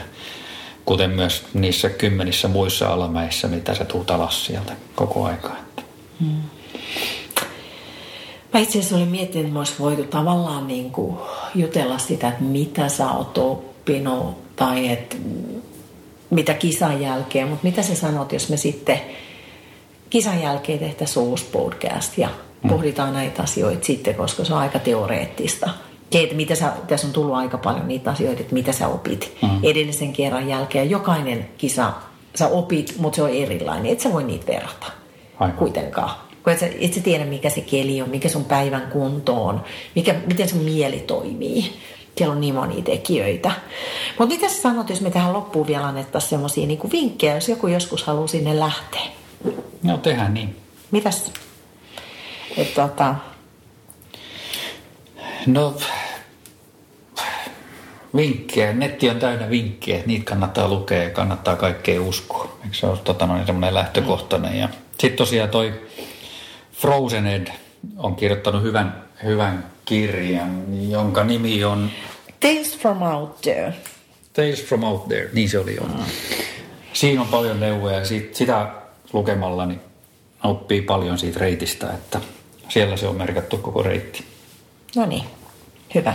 [0.84, 5.56] kuten myös niissä kymmenissä muissa alamäissä, mitä sä tuut alas sieltä koko aikaa.
[6.20, 6.42] Hmm.
[8.52, 11.16] Mä itse asiassa olin miettinyt, että olisi voitu tavallaan niin kuin
[11.54, 15.16] jutella sitä, että mitä sä oot oppinut tai että
[16.30, 19.00] mitä kisan jälkeen, mutta mitä sä sanot, jos me sitten
[20.10, 22.28] kisan jälkeen tehtäisiin uusi podcast ja.
[22.68, 25.70] Pohditaan näitä asioita sitten, koska se on aika teoreettista.
[26.10, 29.36] Se, että mitä sä, tässä on tullut aika paljon niitä asioita, että mitä sä opit
[29.42, 29.48] mm.
[29.62, 30.90] edellisen kerran jälkeen.
[30.90, 31.92] Jokainen kisa
[32.34, 33.92] sä opit, mutta se on erilainen.
[33.92, 34.86] Et sä voi niitä verrata
[35.38, 35.56] Aivan.
[35.56, 36.10] kuitenkaan.
[36.42, 39.64] Kun et sä, et sä tiedä, mikä se keli on, mikä sun päivän kunto on,
[39.94, 41.72] mikä, miten sun mieli toimii.
[42.16, 43.52] Siellä on niin monia tekijöitä.
[44.18, 47.66] Mutta mitä sä sanot, jos me tähän loppuun vielä annettaisiin semmoisia niin vinkkejä, jos joku
[47.66, 49.00] joskus haluaa sinne lähteä?
[49.82, 50.56] No tehdään niin.
[50.90, 51.32] Mitäs?
[52.56, 53.14] Et, tota...
[55.46, 55.74] No,
[58.16, 58.72] vinkkejä.
[58.72, 60.02] Netti on täynnä vinkkejä.
[60.06, 62.58] Niitä kannattaa lukea ja kannattaa kaikkea uskoa.
[62.64, 64.58] Eikö se ole tota, noin semmoinen lähtökohtainen?
[64.58, 65.72] Ja sitten tosiaan toi
[66.72, 67.46] Frozen Ed
[67.96, 71.90] on kirjoittanut hyvän, hyvän kirjan, jonka nimi on...
[72.40, 73.74] Tales from Out There.
[74.32, 75.82] Tales from Out There, niin se oli jo.
[75.82, 76.04] Mm.
[76.92, 78.70] Siinä on paljon neuvoja ja sit, sitä
[79.12, 79.80] lukemalla niin
[80.44, 82.20] oppii paljon siitä reitistä, että
[82.68, 84.24] siellä se on merkattu koko reitti.
[84.96, 85.24] No niin,
[85.94, 86.14] hyvä.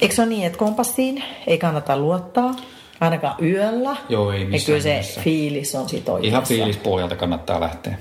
[0.00, 2.56] Eikö se ole niin, että kompassiin ei kannata luottaa,
[3.00, 3.96] ainakaan yöllä?
[4.08, 5.20] Joo, ei missään Ja kyllä se missä.
[5.20, 6.28] fiilis on sit oikeassa.
[6.28, 7.98] Ihan fiilispohjalta kannattaa lähteä.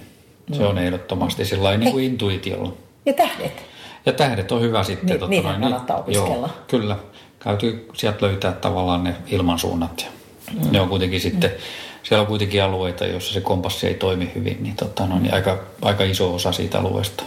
[0.51, 2.73] Se on ehdottomasti sillä niin kuin intuitiolla.
[3.05, 3.65] Ja tähdet.
[4.05, 5.19] Ja tähdet on hyvä sitten.
[5.19, 6.47] Ni, niitä noin, kannattaa opiskella.
[6.47, 6.95] Joo, kyllä.
[7.43, 10.07] Täytyy sieltä löytää tavallaan ne ilmansuunnat.
[10.53, 10.71] Mm.
[10.71, 11.57] Ne on kuitenkin sitten, mm.
[12.03, 15.59] Siellä on kuitenkin alueita, joissa se kompassi ei toimi hyvin, niin, tota, no, niin aika,
[15.81, 17.23] aika iso osa siitä alueesta.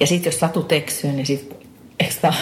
[0.00, 1.60] Ja sitten jos satut eksyyn, niin sitten
[2.00, 2.32] Eikö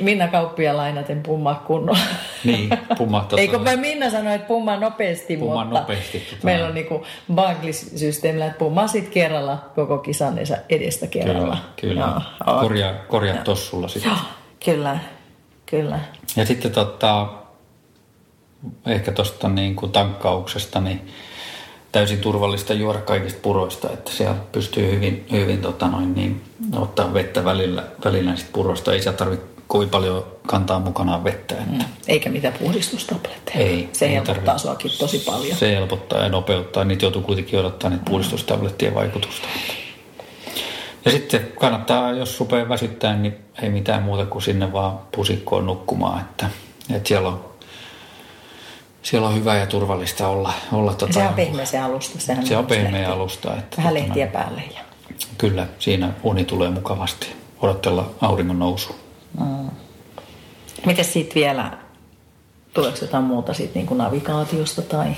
[0.00, 1.98] Minna Kauppia lainaten pummaa kunnolla?
[2.44, 6.66] Niin, pummaa tota Eikö mä Minna sanoi, että pummaa nopeasti, pummaa mutta nopeasti, tota meillä
[6.66, 10.38] on niinku Baglis-systeemillä, että pummaa sit kerralla koko kisan
[10.68, 11.58] edestä kerralla.
[11.80, 12.20] Kyllä, kyllä.
[12.46, 14.12] No, korjaa, korjaa tossulla sitten.
[14.64, 14.98] Kyllä,
[15.66, 16.00] kyllä.
[16.36, 17.26] Ja sitten tota,
[18.86, 21.08] ehkä tuosta niin kuin tankkauksesta, niin
[21.92, 26.42] täysin turvallista juoda kaikista puroista, että siellä pystyy hyvin, hyvin tota noin, niin,
[26.76, 28.92] ottaa vettä välillä, välillä näistä puroista.
[28.92, 31.54] Ei siellä tarvitse kovin paljon kantaa mukanaan vettä.
[31.54, 31.84] Että.
[31.84, 31.92] Mm.
[32.08, 33.66] Eikä mitään puhdistustabletteja.
[33.66, 33.88] Ei.
[33.92, 34.62] Se ei helpottaa tarvitse.
[34.62, 35.56] suakin tosi paljon.
[35.56, 36.84] Se helpottaa ja nopeuttaa.
[36.84, 39.48] Niitä joutuu kuitenkin odottaa niitä puhdistustablettien vaikutusta.
[41.04, 46.20] Ja sitten kannattaa, jos rupeaa väsyttää, niin ei mitään muuta kuin sinne vaan pusikkoon nukkumaan.
[46.20, 46.50] Että,
[46.94, 47.44] että siellä on
[49.06, 50.52] siellä on hyvä ja turvallista olla.
[50.72, 52.20] olla tota, se on pehmeä se alusta.
[52.20, 53.56] Sehän se on pehmeä alusta.
[53.56, 54.62] Että Vähän tota, lehtiä päälle.
[54.74, 54.80] Ja...
[55.38, 57.26] Kyllä, siinä uni tulee mukavasti.
[57.60, 58.96] Odotella auringon nousu.
[59.40, 59.70] Mm.
[60.86, 61.78] Miten sitten vielä,
[62.74, 65.08] tuleeko jotain muuta sit niin kuin navigaatiosta tai...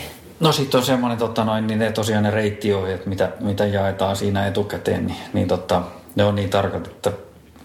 [0.40, 4.46] No sitten on semmoinen, tota noin, niin ne tosiaan ne reittiohjeet, mitä, mitä jaetaan siinä
[4.46, 5.82] etukäteen, niin, niin tota,
[6.16, 7.12] ne on niin tarkat, että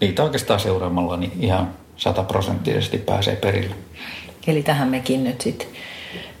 [0.00, 3.74] niitä oikeastaan seuraamalla niin ihan sataprosenttisesti pääsee perille.
[4.46, 5.68] Eli tähän mekin nyt sitten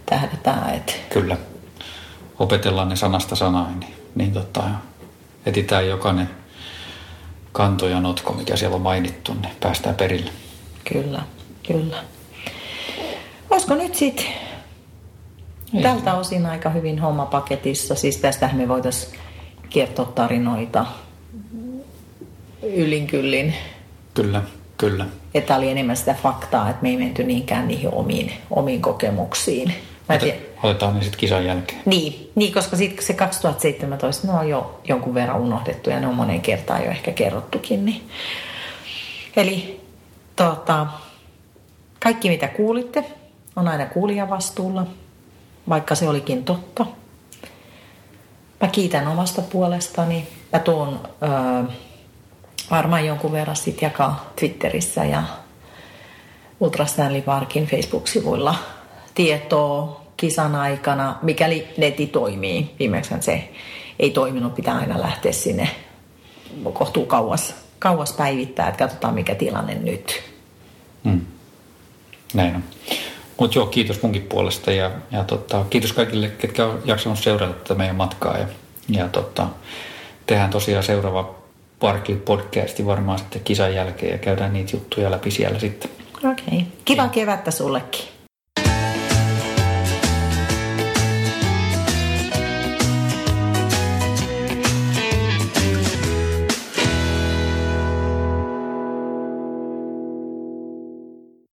[0.06, 0.92] tähdätään, että...
[1.10, 1.36] Kyllä.
[2.38, 4.62] Opetellaan ne sanasta sanaan, niin, niin tota,
[5.46, 6.30] etitään jokainen
[7.52, 10.30] kanto ja notko, mikä siellä on mainittu, niin päästään perille.
[10.92, 11.22] Kyllä,
[11.66, 11.96] kyllä.
[13.50, 14.26] Olisiko nyt sitten
[15.82, 17.94] tältä osin aika hyvin homma paketissa?
[17.94, 19.18] Siis tästähän me voitaisiin
[19.70, 20.86] kertoa tarinoita
[22.62, 23.54] ylinkyllin.
[24.14, 24.42] Kyllä,
[24.76, 25.06] kyllä.
[25.34, 29.74] Että oli enemmän sitä faktaa, että me ei menty niinkään niihin omiin, omiin kokemuksiin.
[30.08, 30.18] Mä
[30.62, 31.82] Otetaan ne sitten kisan jälkeen.
[31.84, 36.14] Niin, niin koska sitten se 2017, ne on jo jonkun verran unohdettu ja ne on
[36.14, 37.84] moneen kertaan jo ehkä kerrottukin.
[37.84, 38.08] Niin.
[39.36, 39.80] Eli
[40.36, 40.86] tota,
[42.02, 43.04] kaikki mitä kuulitte
[43.56, 44.86] on aina kuulijan vastuulla,
[45.68, 46.86] vaikka se olikin totta.
[48.60, 50.28] Mä kiitän omasta puolestani.
[50.52, 51.62] Mä tuun öö,
[52.70, 55.22] varmaan jonkun verran sit jakaa Twitterissä ja
[56.60, 58.54] Ultra Stanley Parkin Facebook-sivuilla
[59.14, 62.74] tietoa kisan aikana, mikäli neti toimii.
[62.78, 63.48] Viimeksi se
[63.98, 65.70] ei toiminut, pitää aina lähteä sinne
[66.72, 70.22] kohtuu kauas, kauas päivittää, että katsotaan mikä tilanne nyt.
[71.04, 71.20] Hmm.
[72.34, 72.64] Näin on.
[73.40, 77.74] Mutta joo, kiitos munkin puolesta ja, ja tota, kiitos kaikille, ketkä on jaksanut seurata tätä
[77.74, 78.38] meidän matkaa.
[78.38, 78.46] Ja,
[78.88, 79.46] ja tota,
[80.26, 81.34] tehdään tosiaan seuraava
[81.80, 85.90] Parkli podcasti varmaan sitten kisan jälkeen ja käydään niitä juttuja läpi siellä sitten.
[86.16, 86.32] Okei.
[86.46, 86.60] Okay.
[86.84, 88.13] Kiva kevättä sullekin.